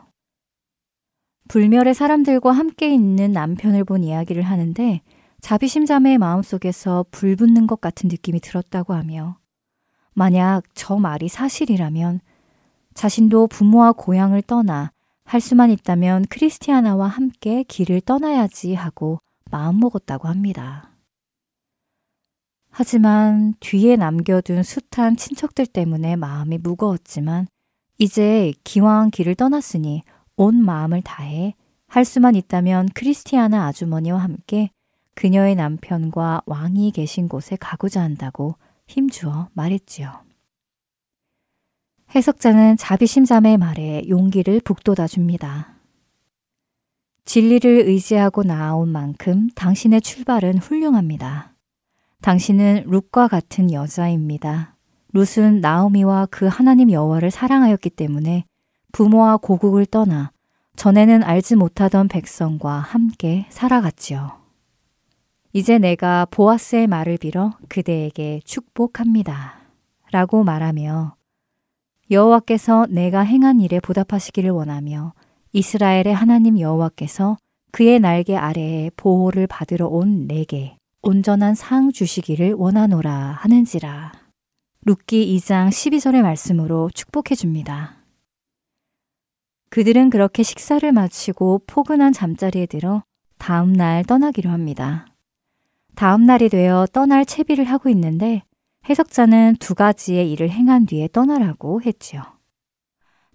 [1.47, 5.01] 불멸의 사람들과 함께 있는 남편을 본 이야기를 하는데
[5.39, 9.37] 자비심 자매의 마음속에서 불 붙는 것 같은 느낌이 들었다고 하며
[10.13, 12.19] 만약 저 말이 사실이라면
[12.95, 14.91] 자신도 부모와 고향을 떠나
[15.23, 19.21] 할 수만 있다면 크리스티아나와 함께 길을 떠나야지 하고
[19.51, 20.86] 마음먹었다고 합니다.
[22.79, 27.47] 하지만 뒤에 남겨둔 숱한 친척들 때문에 마음이 무거웠지만
[27.97, 30.03] 이제 기왕 길을 떠났으니
[30.35, 31.55] 온 마음을 다해
[31.87, 34.69] 할 수만 있다면 크리스티아나 아주머니와 함께
[35.15, 40.11] 그녀의 남편과 왕이 계신 곳에 가고자 한다고 힘주어 말했지요.
[42.13, 45.79] 해석자는 자비심자매의 말에 용기를 북돋아 줍니다.
[47.25, 51.56] 진리를 의지하고 나아온 만큼 당신의 출발은 훌륭합니다.
[52.21, 54.75] 당신은 룻과 같은 여자입니다.
[55.13, 58.45] 룻은 나오미와 그 하나님 여호와를 사랑하였기 때문에
[58.91, 60.31] 부모와 고국을 떠나
[60.75, 64.31] 전에는 알지 못하던 백성과 함께 살아갔지요.
[65.53, 69.55] 이제 내가 보아스의 말을 빌어 그대에게 축복합니다.
[70.11, 71.15] 라고 말하며
[72.11, 75.13] 여호와께서 내가 행한 일에 보답하시기를 원하며
[75.51, 77.37] 이스라엘의 하나님 여호와께서
[77.71, 84.11] 그의 날개 아래에 보호를 받으러 온 내게 온전한 상 주시기를 원하노라 하는지라.
[84.85, 87.97] 룻기 2장 12절의 말씀으로 축복해 줍니다.
[89.69, 93.03] 그들은 그렇게 식사를 마치고 포근한 잠자리에 들어
[93.37, 95.05] 다음 날 떠나기로 합니다.
[95.95, 98.43] 다음 날이 되어 떠날 채비를 하고 있는데
[98.89, 102.23] 해석자는 두 가지의 일을 행한 뒤에 떠나라고 했지요.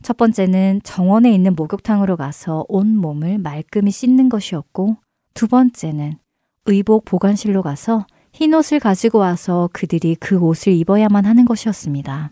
[0.02, 4.96] 첫 번째는 정원에 있는 목욕탕으로 가서 온 몸을 말끔히 씻는 것이었고,
[5.34, 6.18] 두 번째는
[6.66, 12.30] 의복 보관실로 가서 흰 옷을 가지고 와서 그들이 그 옷을 입어야만 하는 것이었습니다.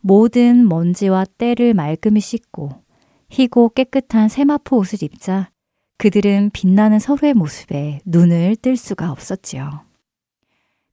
[0.00, 2.70] 모든 먼지와 때를 말끔히 씻고
[3.30, 5.50] 희고 깨끗한 세마포 옷을 입자
[5.98, 9.82] 그들은 빛나는 서로의 모습에 눈을 뜰 수가 없었지요.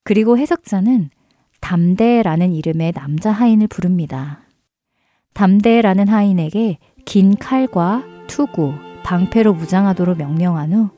[0.03, 1.09] 그리고 해석자는
[1.61, 4.41] 담대라는 이름의 남자 하인을 부릅니다.
[5.33, 10.89] 담대라는 하인에게 긴 칼과 투구, 방패로 무장하도록 명령한 후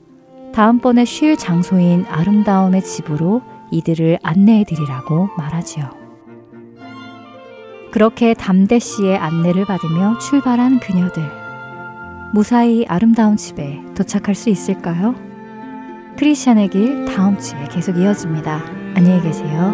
[0.52, 5.90] 다음번에 쉴 장소인 아름다움의 집으로 이들을 안내해 드리라고 말하지요.
[7.92, 11.22] 그렇게 담대 씨의 안내를 받으며 출발한 그녀들.
[12.32, 15.14] 무사히 아름다운 집에 도착할 수 있을까요?
[16.16, 18.60] 크리스천의 길 다음 주에 계속 이어집니다.
[18.94, 19.72] 안녕히 계세요.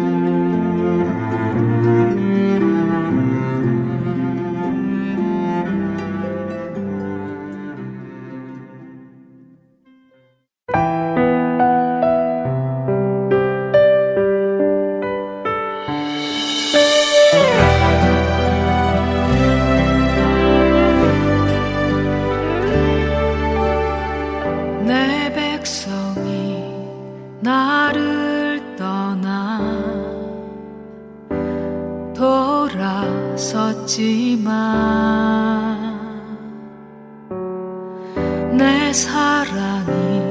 [38.55, 40.21] 내 사랑이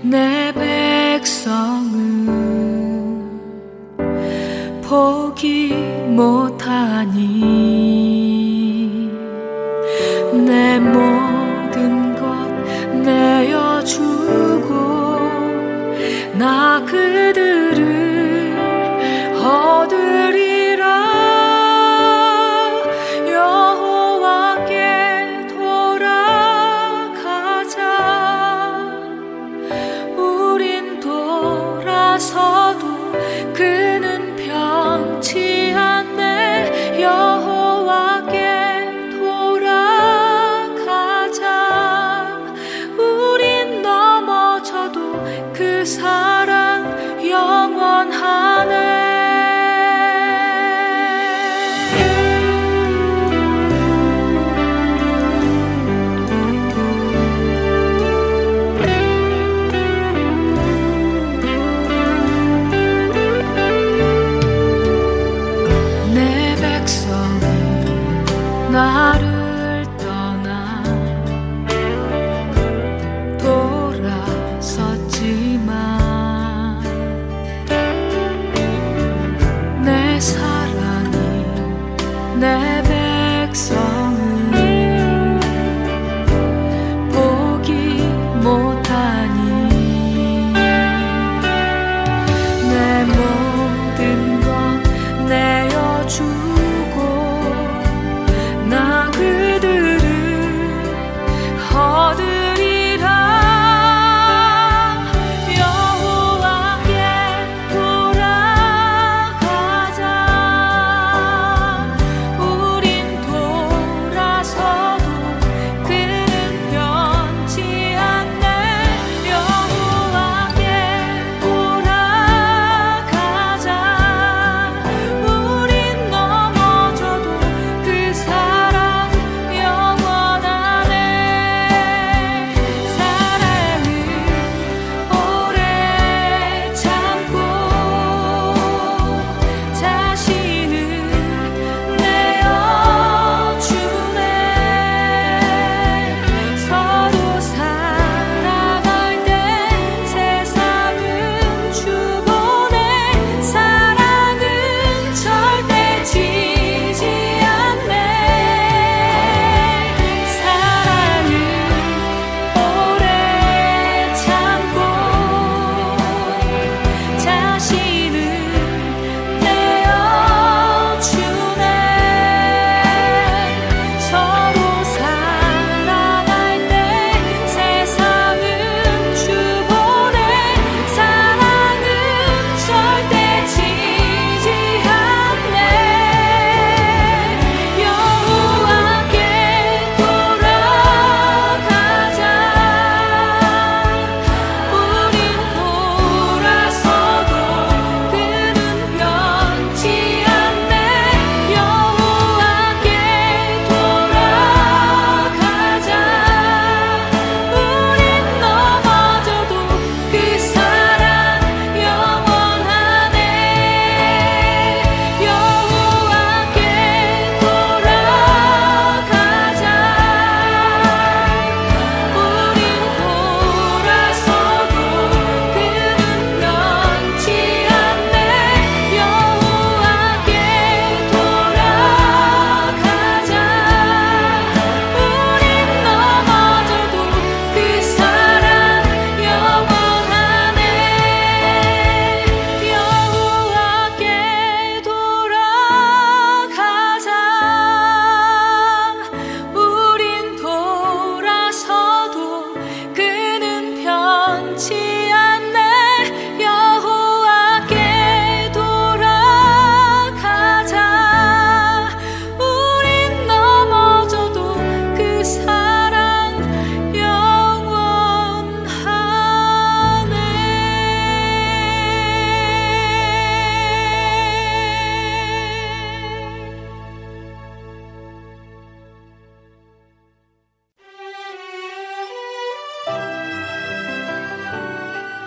[0.00, 1.90] 내 백성은
[4.80, 5.74] 포기
[6.06, 7.73] 못하니